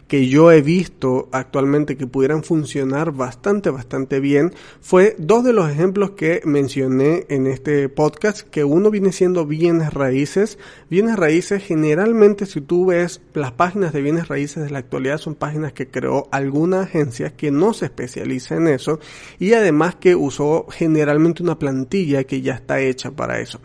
que 0.07 0.27
yo 0.27 0.51
he 0.51 0.61
visto 0.61 1.29
actualmente 1.31 1.97
que 1.97 2.07
pudieran 2.07 2.43
funcionar 2.43 3.11
bastante, 3.11 3.69
bastante 3.69 4.19
bien, 4.19 4.53
fue 4.81 5.15
dos 5.17 5.43
de 5.43 5.53
los 5.53 5.69
ejemplos 5.69 6.11
que 6.11 6.41
mencioné 6.45 7.25
en 7.29 7.47
este 7.47 7.89
podcast, 7.89 8.41
que 8.41 8.63
uno 8.63 8.91
viene 8.91 9.11
siendo 9.11 9.45
bienes 9.45 9.93
raíces. 9.93 10.59
Bienes 10.89 11.15
raíces 11.15 11.63
generalmente 11.63 12.45
si 12.45 12.61
tú 12.61 12.87
ves 12.87 13.21
las 13.33 13.51
páginas 13.51 13.93
de 13.93 14.01
bienes 14.01 14.27
raíces 14.27 14.63
de 14.63 14.69
la 14.69 14.79
actualidad 14.79 15.17
son 15.17 15.35
páginas 15.35 15.73
que 15.73 15.87
creó 15.87 16.27
alguna 16.31 16.81
agencia 16.81 17.35
que 17.35 17.51
no 17.51 17.73
se 17.73 17.85
especializa 17.85 18.55
en 18.55 18.67
eso 18.67 18.99
y 19.39 19.53
además 19.53 19.95
que 19.95 20.15
usó 20.15 20.67
generalmente 20.69 21.43
una 21.43 21.57
plantilla 21.57 22.23
que 22.23 22.41
ya 22.41 22.53
está 22.53 22.79
hecha 22.79 23.11
para 23.11 23.39
eso 23.39 23.59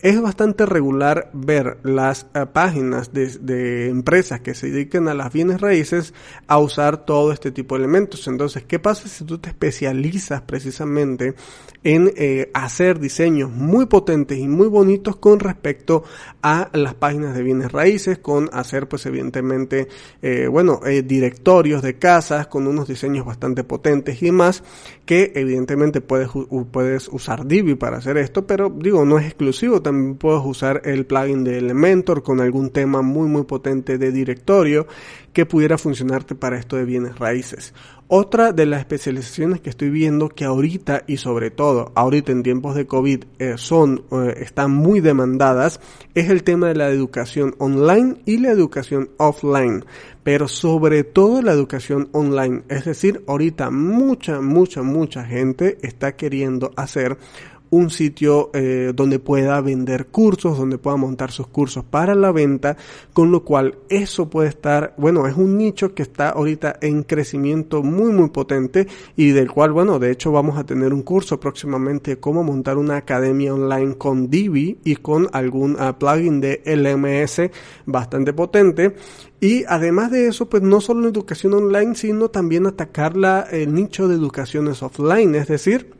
es 0.00 0.20
bastante 0.20 0.66
regular 0.66 1.30
ver 1.32 1.78
las 1.82 2.26
eh, 2.34 2.46
páginas 2.52 3.12
de, 3.12 3.88
empresas 3.88 4.40
que 4.40 4.54
se 4.54 4.70
dedican 4.70 5.08
a 5.08 5.14
las 5.14 5.32
bienes 5.32 5.60
raíces 5.60 6.12
a 6.46 6.58
usar 6.58 7.04
todo 7.04 7.32
este 7.32 7.50
tipo 7.50 7.74
de 7.74 7.84
elementos. 7.84 8.26
Entonces, 8.28 8.64
¿qué 8.64 8.78
pasa 8.78 9.08
si 9.08 9.24
tú 9.24 9.38
te 9.38 9.48
especializas 9.48 10.42
precisamente 10.42 11.34
en 11.82 12.12
eh, 12.16 12.50
hacer 12.52 12.98
diseños 12.98 13.50
muy 13.50 13.86
potentes 13.86 14.38
y 14.38 14.48
muy 14.48 14.66
bonitos 14.68 15.16
con 15.16 15.40
respecto 15.40 16.04
a 16.42 16.68
las 16.72 16.94
páginas 16.94 17.34
de 17.34 17.42
bienes 17.42 17.72
raíces, 17.72 18.18
con 18.18 18.50
hacer 18.52 18.88
pues 18.88 19.06
evidentemente, 19.06 19.88
eh, 20.20 20.46
bueno, 20.48 20.80
directorios 21.04 21.82
de 21.82 21.98
casas 21.98 22.46
con 22.48 22.66
unos 22.66 22.88
diseños 22.88 23.24
bastante 23.24 23.64
potentes 23.64 24.22
y 24.22 24.30
más, 24.30 24.62
que 25.04 25.32
evidentemente 25.34 26.00
puedes, 26.00 26.28
puedes 26.70 27.08
usar 27.08 27.46
Divi 27.46 27.76
para 27.76 27.98
hacer 27.98 28.16
esto, 28.18 28.46
pero 28.46 28.70
digo, 28.70 29.04
no 29.04 29.18
es 29.18 29.26
exclusivo 29.26 29.80
también 29.86 30.16
puedes 30.16 30.42
usar 30.44 30.82
el 30.84 31.06
plugin 31.06 31.44
de 31.44 31.58
Elementor 31.58 32.24
con 32.24 32.40
algún 32.40 32.70
tema 32.70 33.02
muy 33.02 33.28
muy 33.28 33.44
potente 33.44 33.98
de 33.98 34.10
directorio 34.10 34.88
que 35.32 35.46
pudiera 35.46 35.78
funcionarte 35.78 36.34
para 36.34 36.58
esto 36.58 36.76
de 36.76 36.84
bienes 36.84 37.18
raíces. 37.18 37.72
Otra 38.08 38.52
de 38.52 38.66
las 38.66 38.80
especializaciones 38.80 39.60
que 39.60 39.70
estoy 39.70 39.90
viendo 39.90 40.28
que 40.28 40.44
ahorita 40.44 41.04
y 41.06 41.18
sobre 41.18 41.50
todo 41.50 41.92
ahorita 41.94 42.32
en 42.32 42.42
tiempos 42.42 42.74
de 42.74 42.86
COVID 42.86 43.24
eh, 43.38 43.54
son 43.58 44.04
eh, 44.10 44.38
están 44.40 44.72
muy 44.72 45.00
demandadas 45.00 45.80
es 46.14 46.30
el 46.30 46.42
tema 46.42 46.68
de 46.68 46.74
la 46.74 46.88
educación 46.88 47.54
online 47.58 48.16
y 48.24 48.38
la 48.38 48.50
educación 48.50 49.10
offline, 49.18 49.84
pero 50.24 50.48
sobre 50.48 51.04
todo 51.04 51.42
la 51.42 51.52
educación 51.52 52.08
online, 52.12 52.62
es 52.68 52.84
decir, 52.84 53.22
ahorita 53.28 53.70
mucha 53.70 54.40
mucha 54.40 54.82
mucha 54.82 55.24
gente 55.24 55.78
está 55.82 56.16
queriendo 56.16 56.72
hacer 56.76 57.18
un 57.70 57.90
sitio 57.90 58.50
eh, 58.54 58.92
donde 58.94 59.18
pueda 59.18 59.60
vender 59.60 60.06
cursos, 60.06 60.58
donde 60.58 60.78
pueda 60.78 60.96
montar 60.96 61.30
sus 61.30 61.46
cursos 61.48 61.84
para 61.84 62.14
la 62.14 62.32
venta, 62.32 62.76
con 63.12 63.30
lo 63.30 63.44
cual 63.44 63.78
eso 63.88 64.28
puede 64.30 64.48
estar, 64.48 64.94
bueno, 64.96 65.26
es 65.26 65.36
un 65.36 65.56
nicho 65.56 65.94
que 65.94 66.02
está 66.02 66.30
ahorita 66.30 66.78
en 66.80 67.02
crecimiento 67.02 67.82
muy 67.82 68.12
muy 68.12 68.30
potente 68.30 68.86
y 69.16 69.30
del 69.30 69.50
cual, 69.50 69.72
bueno, 69.72 69.98
de 69.98 70.10
hecho 70.10 70.32
vamos 70.32 70.58
a 70.58 70.64
tener 70.64 70.92
un 70.92 71.02
curso 71.02 71.40
próximamente 71.40 72.12
de 72.12 72.20
cómo 72.20 72.42
montar 72.44 72.78
una 72.78 72.96
academia 72.96 73.54
online 73.54 73.96
con 73.96 74.30
Divi 74.30 74.78
y 74.84 74.96
con 74.96 75.28
algún 75.32 75.76
ah, 75.78 75.98
plugin 75.98 76.40
de 76.40 76.62
LMS 76.64 77.50
bastante 77.86 78.32
potente. 78.32 78.94
Y 79.40 79.64
además 79.68 80.10
de 80.10 80.28
eso, 80.28 80.48
pues 80.48 80.62
no 80.62 80.80
solo 80.80 81.00
en 81.00 81.14
educación 81.14 81.52
online, 81.52 81.94
sino 81.94 82.30
también 82.30 82.66
atacar 82.66 83.16
la, 83.16 83.42
el 83.42 83.74
nicho 83.74 84.08
de 84.08 84.14
educaciones 84.14 84.82
offline, 84.82 85.34
es 85.34 85.48
decir, 85.48 85.95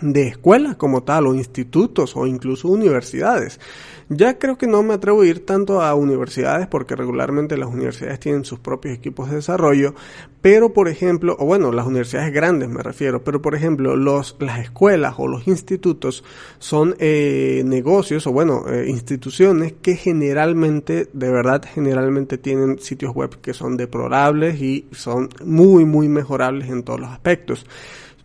de 0.00 0.28
escuelas 0.28 0.76
como 0.76 1.02
tal 1.02 1.26
o 1.26 1.34
institutos 1.34 2.16
o 2.16 2.26
incluso 2.26 2.68
universidades. 2.68 3.60
Ya 4.08 4.38
creo 4.38 4.56
que 4.56 4.68
no 4.68 4.84
me 4.84 4.94
atrevo 4.94 5.22
a 5.22 5.26
ir 5.26 5.44
tanto 5.44 5.82
a 5.82 5.92
universidades 5.94 6.68
porque 6.68 6.94
regularmente 6.94 7.56
las 7.56 7.68
universidades 7.68 8.20
tienen 8.20 8.44
sus 8.44 8.60
propios 8.60 8.94
equipos 8.94 9.28
de 9.28 9.36
desarrollo, 9.36 9.94
pero 10.40 10.72
por 10.72 10.88
ejemplo, 10.88 11.34
o 11.40 11.46
bueno, 11.46 11.72
las 11.72 11.86
universidades 11.86 12.32
grandes 12.32 12.68
me 12.68 12.84
refiero, 12.84 13.24
pero 13.24 13.42
por 13.42 13.56
ejemplo, 13.56 13.96
los, 13.96 14.36
las 14.38 14.60
escuelas 14.60 15.14
o 15.18 15.26
los 15.26 15.48
institutos 15.48 16.22
son 16.60 16.94
eh, 17.00 17.62
negocios 17.64 18.28
o 18.28 18.32
bueno, 18.32 18.64
eh, 18.68 18.86
instituciones 18.88 19.74
que 19.82 19.96
generalmente, 19.96 21.08
de 21.12 21.30
verdad, 21.32 21.64
generalmente 21.74 22.38
tienen 22.38 22.78
sitios 22.78 23.12
web 23.12 23.40
que 23.40 23.54
son 23.54 23.76
deplorables 23.76 24.62
y 24.62 24.86
son 24.92 25.30
muy, 25.44 25.84
muy 25.84 26.08
mejorables 26.08 26.70
en 26.70 26.84
todos 26.84 27.00
los 27.00 27.10
aspectos. 27.10 27.66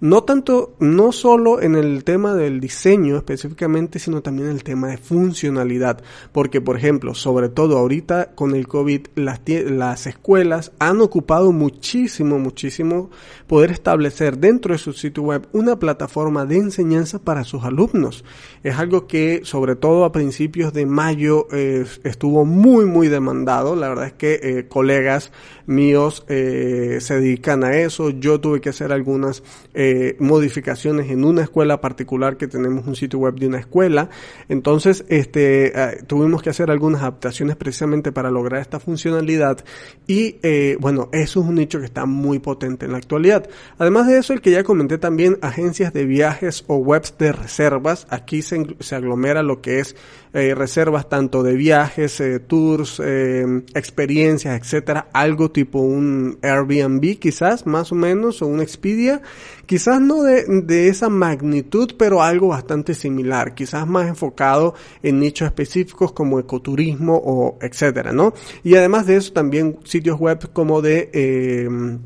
No 0.01 0.23
tanto, 0.23 0.73
no 0.79 1.11
solo 1.11 1.61
en 1.61 1.75
el 1.75 2.03
tema 2.03 2.33
del 2.33 2.59
diseño 2.59 3.17
específicamente, 3.17 3.99
sino 3.99 4.21
también 4.21 4.49
en 4.49 4.55
el 4.55 4.63
tema 4.63 4.87
de 4.87 4.97
funcionalidad. 4.97 6.01
Porque, 6.31 6.59
por 6.59 6.75
ejemplo, 6.75 7.13
sobre 7.13 7.49
todo 7.49 7.77
ahorita 7.77 8.31
con 8.33 8.55
el 8.55 8.67
COVID, 8.67 9.09
las, 9.13 9.41
las 9.47 10.07
escuelas 10.07 10.71
han 10.79 11.01
ocupado 11.01 11.51
muchísimo, 11.51 12.39
muchísimo 12.39 13.11
poder 13.45 13.69
establecer 13.69 14.39
dentro 14.39 14.73
de 14.73 14.79
su 14.79 14.91
sitio 14.93 15.21
web 15.21 15.47
una 15.53 15.77
plataforma 15.77 16.45
de 16.45 16.57
enseñanza 16.57 17.19
para 17.19 17.43
sus 17.43 17.63
alumnos. 17.63 18.25
Es 18.63 18.79
algo 18.79 19.05
que, 19.05 19.41
sobre 19.43 19.75
todo 19.75 20.03
a 20.03 20.11
principios 20.11 20.73
de 20.73 20.87
mayo, 20.87 21.47
estuvo 21.51 22.43
muy, 22.43 22.85
muy 22.85 23.07
demandado. 23.07 23.75
La 23.75 23.89
verdad 23.89 24.07
es 24.07 24.13
que 24.13 24.39
eh, 24.41 24.67
colegas 24.67 25.31
míos 25.67 26.25
eh, 26.27 26.97
se 27.01 27.19
dedican 27.19 27.63
a 27.63 27.77
eso. 27.77 28.09
Yo 28.09 28.39
tuve 28.39 28.61
que 28.61 28.69
hacer 28.69 28.91
algunas 28.91 29.43
eh, 29.73 29.90
modificaciones 30.19 31.09
en 31.09 31.23
una 31.23 31.43
escuela 31.43 31.81
particular 31.81 32.37
que 32.37 32.47
tenemos 32.47 32.85
un 32.87 32.95
sitio 32.95 33.19
web 33.19 33.35
de 33.35 33.47
una 33.47 33.59
escuela. 33.59 34.09
Entonces, 34.49 35.05
este, 35.09 35.67
eh, 35.67 36.03
tuvimos 36.07 36.41
que 36.41 36.49
hacer 36.49 36.71
algunas 36.71 37.01
adaptaciones 37.01 37.55
precisamente 37.55 38.11
para 38.11 38.31
lograr 38.31 38.61
esta 38.61 38.79
funcionalidad. 38.79 39.63
Y 40.07 40.37
eh, 40.43 40.77
bueno, 40.79 41.09
eso 41.11 41.41
es 41.41 41.45
un 41.47 41.55
nicho 41.55 41.79
que 41.79 41.85
está 41.85 42.05
muy 42.05 42.39
potente 42.39 42.85
en 42.85 42.91
la 42.91 42.97
actualidad. 42.97 43.49
Además 43.77 44.07
de 44.07 44.17
eso, 44.17 44.33
el 44.33 44.41
que 44.41 44.51
ya 44.51 44.63
comenté 44.63 44.97
también, 44.97 45.37
agencias 45.41 45.93
de 45.93 46.05
viajes 46.05 46.63
o 46.67 46.77
webs 46.77 47.15
de 47.17 47.31
reservas. 47.31 48.07
Aquí 48.09 48.41
se, 48.41 48.75
se 48.79 48.95
aglomera 48.95 49.43
lo 49.43 49.61
que 49.61 49.79
es 49.79 49.95
eh, 50.33 50.55
reservas 50.55 51.09
tanto 51.09 51.43
de 51.43 51.55
viajes, 51.55 52.19
eh, 52.21 52.39
tours, 52.39 53.01
eh, 53.03 53.63
experiencias, 53.73 54.59
etcétera, 54.59 55.09
algo 55.11 55.51
tipo 55.51 55.79
un 55.79 56.37
Airbnb 56.41 57.19
quizás, 57.19 57.65
más 57.65 57.91
o 57.91 57.95
menos, 57.95 58.41
o 58.41 58.47
un 58.47 58.61
Expedia, 58.61 59.21
quizás 59.65 59.99
no 59.99 60.23
de, 60.23 60.45
de 60.63 60.87
esa 60.87 61.09
magnitud, 61.09 61.95
pero 61.97 62.23
algo 62.23 62.47
bastante 62.47 62.93
similar, 62.93 63.55
quizás 63.55 63.85
más 63.85 64.07
enfocado 64.07 64.73
en 65.03 65.19
nichos 65.19 65.47
específicos 65.47 66.13
como 66.13 66.39
ecoturismo 66.39 67.21
o 67.23 67.57
etcétera, 67.61 68.13
¿no? 68.13 68.33
Y 68.63 68.75
además 68.75 69.07
de 69.07 69.17
eso 69.17 69.33
también 69.33 69.79
sitios 69.83 70.17
web 70.17 70.51
como 70.53 70.81
de 70.81 71.99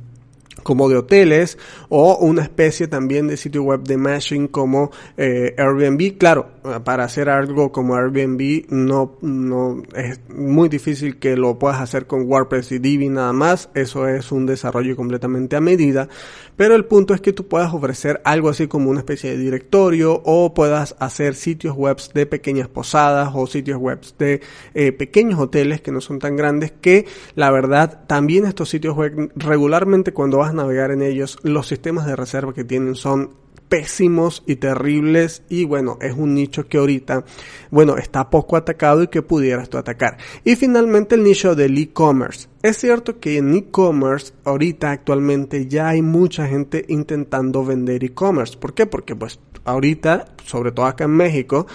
como 0.65 0.89
de 0.89 0.97
hoteles 0.97 1.59
o 1.89 2.17
una 2.17 2.41
especie 2.41 2.87
también 2.87 3.27
de 3.27 3.37
sitio 3.37 3.61
web 3.61 3.83
de 3.83 3.97
mashing 3.97 4.47
como 4.47 4.89
eh, 5.15 5.53
Airbnb. 5.59 6.17
Claro, 6.17 6.49
para 6.83 7.03
hacer 7.03 7.29
algo 7.29 7.71
como 7.71 7.95
Airbnb 7.95 8.65
no, 8.69 9.17
no 9.21 9.83
es 9.95 10.19
muy 10.29 10.69
difícil 10.69 11.19
que 11.19 11.35
lo 11.35 11.59
puedas 11.59 11.79
hacer 11.79 12.07
con 12.07 12.29
WordPress 12.29 12.71
y 12.73 12.79
Divi 12.79 13.09
nada 13.09 13.33
más. 13.33 13.69
Eso 13.73 14.07
es 14.07 14.31
un 14.31 14.45
desarrollo 14.45 14.95
completamente 14.95 15.55
a 15.55 15.61
medida. 15.61 16.09
Pero 16.55 16.75
el 16.75 16.85
punto 16.85 17.13
es 17.13 17.21
que 17.21 17.33
tú 17.33 17.47
puedas 17.47 17.73
ofrecer 17.73 18.21
algo 18.23 18.49
así 18.49 18.67
como 18.67 18.89
una 18.89 18.99
especie 18.99 19.31
de 19.31 19.37
directorio 19.37 20.21
o 20.25 20.53
puedas 20.53 20.95
hacer 20.99 21.35
sitios 21.35 21.75
web 21.75 21.97
de 22.13 22.25
pequeñas 22.25 22.67
posadas 22.67 23.31
o 23.33 23.45
sitios 23.45 23.77
web 23.77 23.99
de 24.17 24.41
eh, 24.73 24.91
pequeños 24.91 25.39
hoteles 25.39 25.81
que 25.81 25.91
no 25.91 26.01
son 26.01 26.19
tan 26.19 26.35
grandes 26.35 26.71
que 26.71 27.05
la 27.35 27.51
verdad 27.51 28.05
también 28.07 28.45
estos 28.45 28.69
sitios 28.69 28.95
web 28.95 29.31
regularmente 29.35 30.13
cuando 30.13 30.37
vas 30.37 30.53
navegar 30.53 30.91
en 30.91 31.01
ellos, 31.01 31.37
los 31.43 31.67
sistemas 31.67 32.05
de 32.05 32.15
reserva 32.15 32.53
que 32.53 32.63
tienen 32.63 32.95
son 32.95 33.44
pésimos 33.69 34.43
y 34.45 34.55
terribles 34.57 35.43
y 35.49 35.65
bueno, 35.65 35.97
es 36.01 36.13
un 36.13 36.33
nicho 36.33 36.67
que 36.67 36.77
ahorita, 36.77 37.25
bueno, 37.71 37.97
está 37.97 38.29
poco 38.29 38.57
atacado 38.57 39.03
y 39.03 39.07
que 39.07 39.21
pudieras 39.21 39.69
tú 39.69 39.77
atacar. 39.77 40.17
Y 40.43 40.55
finalmente 40.55 41.15
el 41.15 41.23
nicho 41.23 41.55
del 41.55 41.77
e-commerce. 41.77 42.47
Es 42.61 42.77
cierto 42.77 43.19
que 43.19 43.37
en 43.37 43.53
e-commerce 43.55 44.33
ahorita 44.43 44.91
actualmente 44.91 45.67
ya 45.67 45.89
hay 45.89 46.01
mucha 46.01 46.47
gente 46.47 46.85
intentando 46.87 47.63
vender 47.65 48.03
e-commerce. 48.03 48.57
¿Por 48.57 48.73
qué? 48.73 48.85
Porque 48.85 49.15
pues 49.15 49.39
ahorita, 49.65 50.25
sobre 50.45 50.71
todo 50.71 50.85
acá 50.85 51.03
en 51.05 51.11
México, 51.11 51.67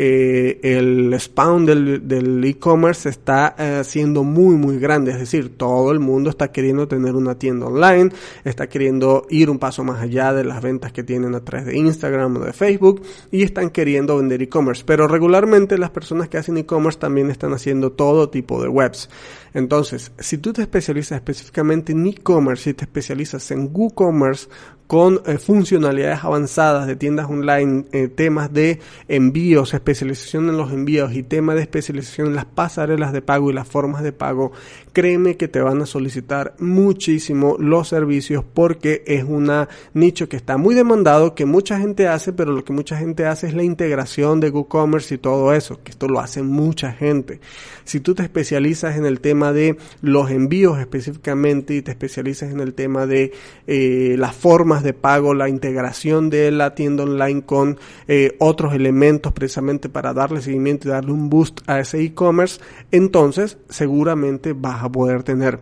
eh, 0.00 0.60
el 0.62 1.12
spawn 1.18 1.66
del 1.66 2.44
e-commerce 2.44 3.08
está 3.08 3.56
eh, 3.58 3.82
siendo 3.82 4.22
muy 4.22 4.54
muy 4.54 4.78
grande, 4.78 5.10
es 5.10 5.18
decir, 5.18 5.56
todo 5.56 5.90
el 5.90 5.98
mundo 5.98 6.30
está 6.30 6.52
queriendo 6.52 6.86
tener 6.86 7.16
una 7.16 7.36
tienda 7.36 7.66
online, 7.66 8.10
está 8.44 8.68
queriendo 8.68 9.26
ir 9.28 9.50
un 9.50 9.58
paso 9.58 9.82
más 9.82 10.00
allá 10.00 10.32
de 10.32 10.44
las 10.44 10.62
ventas 10.62 10.92
que 10.92 11.02
tienen 11.02 11.34
a 11.34 11.40
través 11.40 11.66
de 11.66 11.76
Instagram 11.76 12.36
o 12.36 12.44
de 12.44 12.52
Facebook 12.52 13.02
y 13.32 13.42
están 13.42 13.70
queriendo 13.70 14.16
vender 14.18 14.40
e-commerce, 14.40 14.84
pero 14.86 15.08
regularmente 15.08 15.76
las 15.76 15.90
personas 15.90 16.28
que 16.28 16.38
hacen 16.38 16.58
e-commerce 16.58 17.00
también 17.00 17.28
están 17.28 17.52
haciendo 17.52 17.90
todo 17.90 18.28
tipo 18.28 18.62
de 18.62 18.68
webs. 18.68 19.10
Entonces, 19.52 20.12
si 20.20 20.38
tú 20.38 20.52
te 20.52 20.62
especializas 20.62 21.16
específicamente 21.16 21.90
en 21.90 22.06
e-commerce, 22.06 22.70
y 22.70 22.74
te 22.74 22.84
especializas 22.84 23.50
en 23.50 23.70
WooCommerce 23.72 24.48
con 24.86 25.20
eh, 25.26 25.38
funcionalidades 25.38 26.22
avanzadas 26.22 26.86
de 26.86 26.96
tiendas 26.96 27.28
online, 27.28 27.84
temas 28.14 28.52
de 28.52 28.78
envíos, 29.08 29.74
especialización 29.88 30.50
en 30.50 30.58
los 30.58 30.70
envíos 30.70 31.14
y 31.14 31.22
temas 31.22 31.56
de 31.56 31.62
especialización 31.62 32.26
en 32.26 32.34
las 32.34 32.44
pasarelas 32.44 33.10
de 33.14 33.22
pago 33.22 33.50
y 33.50 33.54
las 33.54 33.66
formas 33.66 34.02
de 34.02 34.12
pago, 34.12 34.52
créeme 34.92 35.38
que 35.38 35.48
te 35.48 35.60
van 35.60 35.80
a 35.80 35.86
solicitar 35.86 36.54
muchísimo 36.58 37.56
los 37.58 37.88
servicios 37.88 38.44
porque 38.52 39.02
es 39.06 39.24
un 39.24 39.50
nicho 39.94 40.28
que 40.28 40.36
está 40.36 40.58
muy 40.58 40.74
demandado, 40.74 41.34
que 41.34 41.46
mucha 41.46 41.78
gente 41.78 42.06
hace, 42.06 42.34
pero 42.34 42.52
lo 42.52 42.64
que 42.64 42.74
mucha 42.74 42.98
gente 42.98 43.24
hace 43.24 43.46
es 43.46 43.54
la 43.54 43.62
integración 43.62 44.40
de 44.40 44.50
WooCommerce 44.50 45.14
y 45.14 45.18
todo 45.18 45.54
eso, 45.54 45.80
que 45.82 45.90
esto 45.90 46.06
lo 46.06 46.20
hace 46.20 46.42
mucha 46.42 46.92
gente. 46.92 47.40
Si 47.84 48.00
tú 48.00 48.14
te 48.14 48.22
especializas 48.22 48.98
en 48.98 49.06
el 49.06 49.20
tema 49.20 49.54
de 49.54 49.78
los 50.02 50.30
envíos 50.30 50.78
específicamente 50.78 51.74
y 51.74 51.80
te 51.80 51.92
especializas 51.92 52.52
en 52.52 52.60
el 52.60 52.74
tema 52.74 53.06
de 53.06 53.32
eh, 53.66 54.16
las 54.18 54.34
formas 54.34 54.82
de 54.82 54.92
pago, 54.92 55.32
la 55.32 55.48
integración 55.48 56.28
de 56.28 56.50
la 56.50 56.74
tienda 56.74 57.04
online 57.04 57.42
con 57.42 57.78
eh, 58.06 58.36
otros 58.38 58.74
elementos 58.74 59.32
precisamente 59.32 59.77
para 59.88 60.12
darle 60.12 60.42
seguimiento 60.42 60.88
y 60.88 60.90
darle 60.90 61.12
un 61.12 61.30
boost 61.30 61.60
a 61.68 61.78
ese 61.78 62.02
e-commerce, 62.02 62.60
entonces 62.90 63.58
seguramente 63.68 64.52
vas 64.52 64.82
a 64.82 64.90
poder 64.90 65.22
tener 65.22 65.60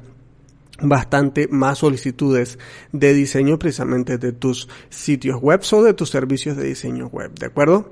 bastante 0.81 1.49
más 1.49 1.79
solicitudes 1.79 2.59
de 2.93 3.15
diseño 3.15 3.59
precisamente 3.59 4.19
de 4.19 4.33
tus 4.33 4.69
sitios 4.89 5.41
web 5.41 5.61
o 5.73 5.83
de 5.83 5.95
tus 5.95 6.11
servicios 6.11 6.57
de 6.57 6.65
diseño 6.65 7.09
web, 7.09 7.33
¿de 7.35 7.47
acuerdo? 7.47 7.91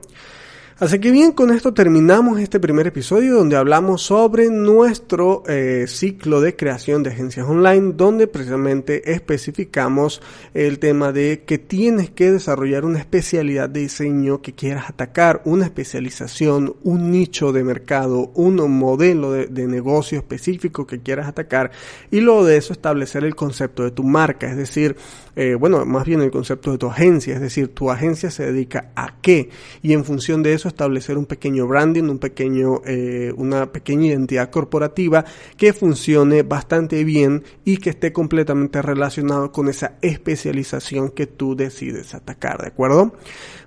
Así 0.81 0.99
que 0.99 1.13
bien, 1.13 1.31
con 1.31 1.53
esto 1.53 1.73
terminamos 1.73 2.41
este 2.41 2.59
primer 2.59 2.89
episodio 2.89 3.37
donde 3.37 3.55
hablamos 3.55 4.03
sobre 4.03 4.51
nuestro 4.51 5.45
eh, 5.47 5.85
ciclo 5.87 6.41
de 6.41 6.57
creación 6.57 7.05
de 7.05 7.11
agencias 7.11 7.47
online, 7.47 7.93
donde 7.95 8.27
precisamente 8.27 9.13
especificamos 9.13 10.21
el 10.53 10.81
tema 10.81 11.13
de 11.13 11.45
que 11.47 11.59
tienes 11.59 12.11
que 12.11 12.33
desarrollar 12.33 12.85
una 12.85 12.99
especialidad 12.99 13.69
de 13.69 13.83
diseño 13.83 14.43
que 14.43 14.53
quieras 14.53 14.91
atacar, 14.91 15.43
una 15.45 15.65
especialización, 15.65 16.75
un 16.83 17.13
nicho 17.13 17.53
de 17.53 17.63
mercado, 17.63 18.33
un 18.35 18.57
modelo 18.69 19.31
de, 19.31 19.47
de 19.47 19.69
negocio 19.69 20.19
específico 20.19 20.89
que 20.89 20.99
quieras 20.99 21.29
atacar 21.29 21.71
y 22.11 22.21
luego 22.21 22.45
de 22.45 22.57
eso 22.57 22.73
establecer 22.73 23.23
el 23.23 23.37
concepto 23.37 23.85
de 23.85 23.93
tu 23.93 24.03
marca, 24.03 24.51
es 24.51 24.57
decir, 24.57 24.97
eh, 25.37 25.55
bueno, 25.55 25.85
más 25.85 26.05
bien 26.05 26.21
el 26.21 26.31
concepto 26.31 26.73
de 26.73 26.79
tu 26.79 26.87
agencia, 26.87 27.35
es 27.35 27.41
decir, 27.41 27.69
tu 27.69 27.91
agencia 27.91 28.31
se 28.31 28.45
dedica 28.45 28.93
a 28.95 29.17
qué 29.21 29.51
y 29.83 29.93
en 29.93 30.05
función 30.05 30.43
de 30.43 30.53
eso 30.53 30.69
establecer 30.69 31.19
un 31.19 31.27
pequeño 31.27 31.67
branding, 31.67 32.05
un 32.05 32.19
pequeño, 32.19 32.83
eh, 32.87 33.33
una 33.37 33.73
pequeña 33.73 34.07
identidad 34.07 34.51
corporativa 34.51 35.25
que 35.57 35.73
funcione 35.73 36.43
bastante 36.43 37.03
bien 37.05 37.43
y 37.65 37.79
que 37.79 37.91
esté 37.91 38.13
completamente 38.13 38.81
relacionado 38.83 39.51
con 39.51 39.69
esa 39.69 39.95
especialización 40.03 41.11
que 41.11 41.27
tú 41.27 41.57
decides 41.57 42.15
atacar, 42.15 42.63
¿de 42.63 42.69
acuerdo? 42.69 43.13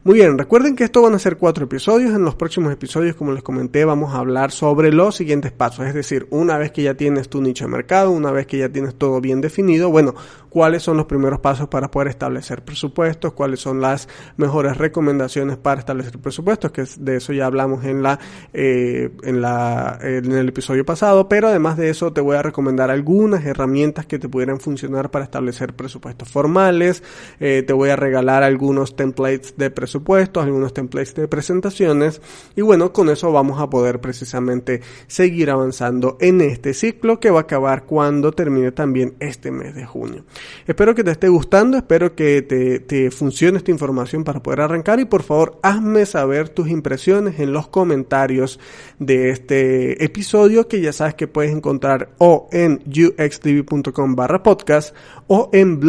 Muy 0.08 0.20
bien, 0.20 0.38
recuerden 0.38 0.76
que 0.76 0.86
esto 0.86 1.02
van 1.02 1.16
a 1.16 1.20
ser 1.20 1.36
cuatro 1.36 1.66
episodios. 1.66 2.16
En 2.16 2.24
los 2.24 2.36
próximos 2.36 2.72
episodios, 2.72 3.16
como 3.18 3.34
les 3.34 3.44
comenté, 3.44 3.84
vamos 3.84 4.14
a 4.14 4.20
hablar 4.20 4.52
sobre 4.52 4.94
los 4.94 5.18
siguientes 5.18 5.52
pasos. 5.52 5.86
Es 5.86 5.94
decir, 5.94 6.28
una 6.30 6.58
vez 6.58 6.72
que 6.72 6.84
ya 6.84 6.94
tienes 6.94 7.28
tu 7.28 7.42
nicho 7.42 7.66
de 7.66 7.72
mercado, 7.72 8.12
una 8.12 8.32
vez 8.32 8.48
que 8.48 8.58
ya 8.58 8.70
tienes 8.70 8.96
todo 8.96 9.20
bien 9.20 9.42
definido, 9.42 9.90
bueno, 9.90 10.16
cuáles 10.50 10.84
son 10.84 10.96
los 10.96 11.08
primeros 11.08 11.42
pasos 11.42 11.57
para 11.66 11.90
poder 11.90 12.10
establecer 12.10 12.64
presupuestos, 12.64 13.34
cuáles 13.34 13.60
son 13.60 13.82
las 13.82 14.08
mejores 14.38 14.78
recomendaciones 14.78 15.58
para 15.58 15.80
establecer 15.80 16.20
presupuestos, 16.20 16.72
que 16.72 16.84
de 17.00 17.18
eso 17.18 17.34
ya 17.34 17.48
hablamos 17.48 17.84
en 17.86 18.04
la, 18.04 18.20
eh, 18.54 19.10
en 19.24 19.42
la, 19.42 19.98
en 20.02 20.32
el 20.32 20.50
episodio 20.50 20.86
pasado, 20.86 21.28
pero 21.28 21.48
además 21.48 21.78
de 21.78 21.90
eso 21.90 22.14
te 22.14 22.22
voy 22.22 22.38
a 22.38 22.42
recomendar 22.42 22.92
algunas 22.92 23.44
herramientas 23.46 24.06
que 24.06 24.20
te 24.20 24.30
pudieran 24.30 24.60
funcionar 24.60 25.10
para 25.10 25.26
establecer 25.26 25.74
presupuestos 25.74 26.30
formales, 26.30 27.02
eh, 27.40 27.64
te 27.66 27.74
voy 27.74 27.90
a 27.90 27.96
regalar 27.96 28.44
algunos 28.44 28.96
templates 28.96 29.56
de 29.58 29.72
presupuestos, 29.72 30.44
algunos 30.44 30.74
templates 30.74 31.16
de 31.16 31.28
presentaciones 31.28 32.22
y 32.56 32.62
bueno, 32.62 32.94
con 32.94 33.10
eso 33.10 33.32
vamos 33.32 33.60
a 33.60 33.70
poder 33.70 34.00
precisamente 34.00 34.82
seguir 35.08 35.50
avanzando 35.50 36.18
en 36.20 36.42
este 36.42 36.74
ciclo 36.74 37.20
que 37.20 37.32
va 37.32 37.40
a 37.40 37.44
acabar 37.44 37.86
cuando 37.86 38.32
termine 38.32 38.72
también 38.72 39.16
este 39.20 39.52
mes 39.52 39.76
de 39.76 39.86
junio. 39.86 40.26
Espero 40.66 40.94
que 40.94 41.04
te 41.04 41.12
esté 41.12 41.30
gustando, 41.30 41.47
espero 41.78 42.16
que 42.16 42.42
te, 42.42 43.12
funcione 43.12 43.58
esta 43.58 43.72
información 43.72 44.24
para 44.24 44.42
poder 44.42 44.62
arrancar 44.62 45.00
y 45.00 45.06
por 45.06 45.24
favor 45.24 45.60
hazme 45.64 46.06
saber 46.06 46.50
tus 46.50 46.70
impresiones 46.70 47.40
en 47.40 47.54
los 47.54 47.68
comentarios 47.68 48.60
de 49.00 49.30
este 49.30 50.04
episodio 50.04 50.68
que 50.68 50.82
ya 50.82 50.94
sabes 50.94 51.16
que 51.16 51.28
puedes 51.28 51.52
encontrar 51.52 52.10
o 52.18 52.50
en 52.52 52.82
uxtv.com 52.86 54.16
barra 54.16 54.44
podcast 54.44 54.96
o 55.28 55.50
en 55.54 55.80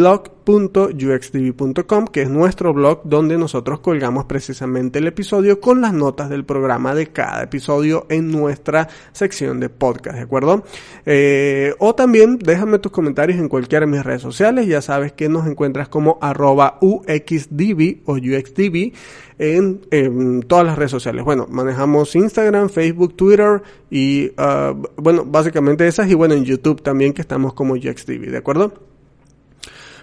blog.uxtv.com 0.49 2.07
que 2.07 2.23
es 2.23 2.29
nuestro 2.29 2.73
blog 2.73 3.01
donde 3.03 3.37
nosotros 3.37 3.79
colgamos 3.81 4.25
precisamente 4.25 4.99
el 4.99 5.07
episodio 5.07 5.59
con 5.59 5.81
las 5.81 5.93
notas 5.93 6.29
del 6.29 6.43
programa 6.43 6.95
de 6.95 7.07
cada 7.07 7.43
episodio 7.43 8.07
en 8.09 8.31
nuestra 8.31 8.87
sección 9.11 9.59
de 9.59 9.69
podcast, 9.69 10.17
¿de 10.17 10.23
acuerdo? 10.23 10.63
Eh, 11.05 11.75
o 11.77 11.93
también 11.93 12.39
déjame 12.39 12.79
tus 12.79 12.91
comentarios 12.91 13.39
en 13.39 13.47
cualquiera 13.47 13.85
de 13.85 13.91
mis 13.91 14.03
redes 14.03 14.21
sociales, 14.21 14.67
ya 14.67 14.81
sabes 14.81 15.11
que 15.11 15.29
nos 15.29 15.45
encuentras 15.45 15.87
como 15.87 16.17
arroba 16.21 16.79
uxdv 16.81 18.01
o 18.05 18.13
uxdv 18.13 18.93
en, 19.37 20.41
todas 20.47 20.65
las 20.65 20.77
redes 20.77 20.91
sociales. 20.91 21.23
Bueno, 21.23 21.47
manejamos 21.49 22.13
Instagram, 22.15 22.69
Facebook, 22.69 23.15
Twitter 23.15 23.61
y, 23.89 24.31
uh, 24.31 24.75
bueno, 24.97 25.23
básicamente 25.25 25.87
esas 25.87 26.09
y 26.09 26.13
bueno, 26.13 26.33
en 26.33 26.43
YouTube 26.43 26.81
también 26.81 27.13
que 27.13 27.21
estamos 27.21 27.53
como 27.53 27.75
uxdv, 27.75 28.31
¿de 28.31 28.37
acuerdo? 28.37 28.88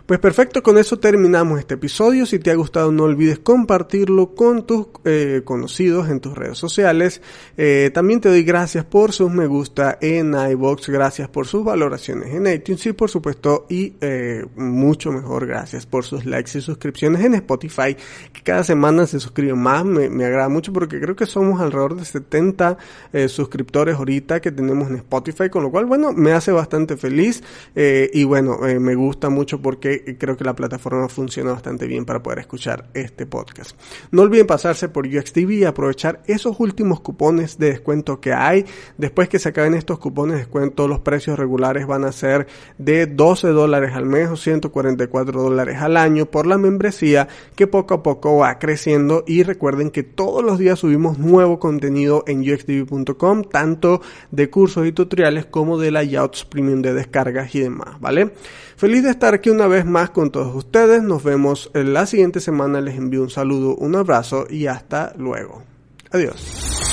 Pues 0.06 0.20
perfecto, 0.20 0.62
con 0.62 0.78
eso 0.78 1.00
terminamos 1.00 1.58
este 1.58 1.74
episodio. 1.74 2.26
Si 2.26 2.38
te 2.38 2.52
ha 2.52 2.54
gustado 2.54 2.92
no 2.92 3.02
olvides 3.02 3.40
compartirlo 3.40 4.36
con 4.36 4.64
tus 4.64 4.86
eh, 5.04 5.42
conocidos 5.44 6.08
en 6.08 6.20
tus 6.20 6.38
redes 6.38 6.58
sociales. 6.58 7.20
Eh, 7.56 7.90
también 7.92 8.20
te 8.20 8.28
doy 8.28 8.44
gracias 8.44 8.84
por 8.84 9.10
sus 9.10 9.32
me 9.32 9.48
gusta 9.48 9.98
en 10.00 10.32
iBox, 10.34 10.90
gracias 10.90 11.28
por 11.28 11.48
sus 11.48 11.64
valoraciones 11.64 12.32
en 12.32 12.46
iTunes 12.46 12.86
y 12.86 12.92
por 12.92 13.10
supuesto 13.10 13.66
y 13.68 13.94
eh, 14.00 14.46
mucho 14.54 15.10
mejor 15.10 15.44
gracias 15.44 15.86
por 15.86 16.04
sus 16.04 16.24
likes 16.24 16.56
y 16.56 16.60
suscripciones 16.60 17.24
en 17.24 17.34
Spotify 17.34 17.96
que 18.32 18.42
cada 18.44 18.62
semana 18.62 19.08
se 19.08 19.18
suscriben 19.18 19.58
más. 19.58 19.84
Me, 19.84 20.08
me 20.08 20.24
agrada 20.24 20.48
mucho 20.48 20.72
porque 20.72 21.00
creo 21.00 21.16
que 21.16 21.26
somos 21.26 21.60
alrededor 21.60 21.96
de 21.96 22.04
70 22.04 22.78
suscriptores 23.26 23.96
ahorita 23.96 24.40
que 24.40 24.52
tenemos 24.52 24.88
en 24.88 24.96
Spotify, 24.98 25.50
con 25.50 25.64
lo 25.64 25.72
cual 25.72 25.86
bueno 25.86 26.12
me 26.12 26.30
hace 26.30 26.52
bastante 26.52 26.96
feliz 26.96 27.42
y 27.74 28.22
bueno 28.22 28.60
me 28.60 28.94
gusta 28.94 29.30
mucho 29.30 29.60
porque 29.60 29.95
creo 30.18 30.36
que 30.36 30.44
la 30.44 30.54
plataforma 30.54 31.08
funciona 31.08 31.52
bastante 31.52 31.86
bien 31.86 32.04
para 32.04 32.22
poder 32.22 32.40
escuchar 32.40 32.88
este 32.94 33.26
podcast. 33.26 33.78
No 34.10 34.22
olviden 34.22 34.46
pasarse 34.46 34.88
por 34.88 35.06
UXTV 35.06 35.50
y 35.50 35.64
aprovechar 35.64 36.22
esos 36.26 36.58
últimos 36.60 37.00
cupones 37.00 37.58
de 37.58 37.70
descuento 37.70 38.20
que 38.20 38.32
hay. 38.32 38.64
Después 38.98 39.28
que 39.28 39.38
se 39.38 39.50
acaben 39.50 39.74
estos 39.74 39.98
cupones 39.98 40.34
de 40.34 40.40
descuento, 40.40 40.88
los 40.88 41.00
precios 41.00 41.38
regulares 41.38 41.86
van 41.86 42.04
a 42.04 42.12
ser 42.12 42.46
de 42.78 43.06
12 43.06 43.48
dólares 43.48 43.92
al 43.94 44.06
mes 44.06 44.28
o 44.28 44.36
144 44.36 45.42
dólares 45.42 45.78
al 45.80 45.96
año 45.96 46.26
por 46.26 46.46
la 46.46 46.58
membresía 46.58 47.28
que 47.54 47.66
poco 47.66 47.94
a 47.94 48.02
poco 48.02 48.38
va 48.38 48.58
creciendo 48.58 49.24
y 49.26 49.42
recuerden 49.42 49.90
que 49.90 50.02
todos 50.02 50.44
los 50.44 50.58
días 50.58 50.78
subimos 50.78 51.18
nuevo 51.18 51.58
contenido 51.58 52.24
en 52.26 52.40
uxtv.com, 52.40 53.44
tanto 53.44 54.00
de 54.30 54.50
cursos 54.50 54.86
y 54.86 54.92
tutoriales 54.92 55.46
como 55.46 55.78
de 55.78 55.90
layouts 55.90 56.44
premium 56.44 56.82
de 56.82 56.94
descargas 56.94 57.54
y 57.54 57.60
demás, 57.60 58.00
¿vale? 58.00 58.32
Feliz 58.76 59.02
de 59.04 59.10
estar 59.10 59.32
aquí 59.32 59.48
una 59.48 59.66
vez 59.66 59.86
más 59.86 60.10
con 60.10 60.30
todos 60.30 60.54
ustedes. 60.54 61.02
Nos 61.02 61.24
vemos 61.24 61.70
en 61.72 61.94
la 61.94 62.04
siguiente 62.04 62.40
semana. 62.40 62.82
Les 62.82 62.96
envío 62.96 63.22
un 63.22 63.30
saludo, 63.30 63.74
un 63.74 63.96
abrazo 63.96 64.46
y 64.50 64.66
hasta 64.66 65.14
luego. 65.16 65.62
Adiós. 66.10 66.85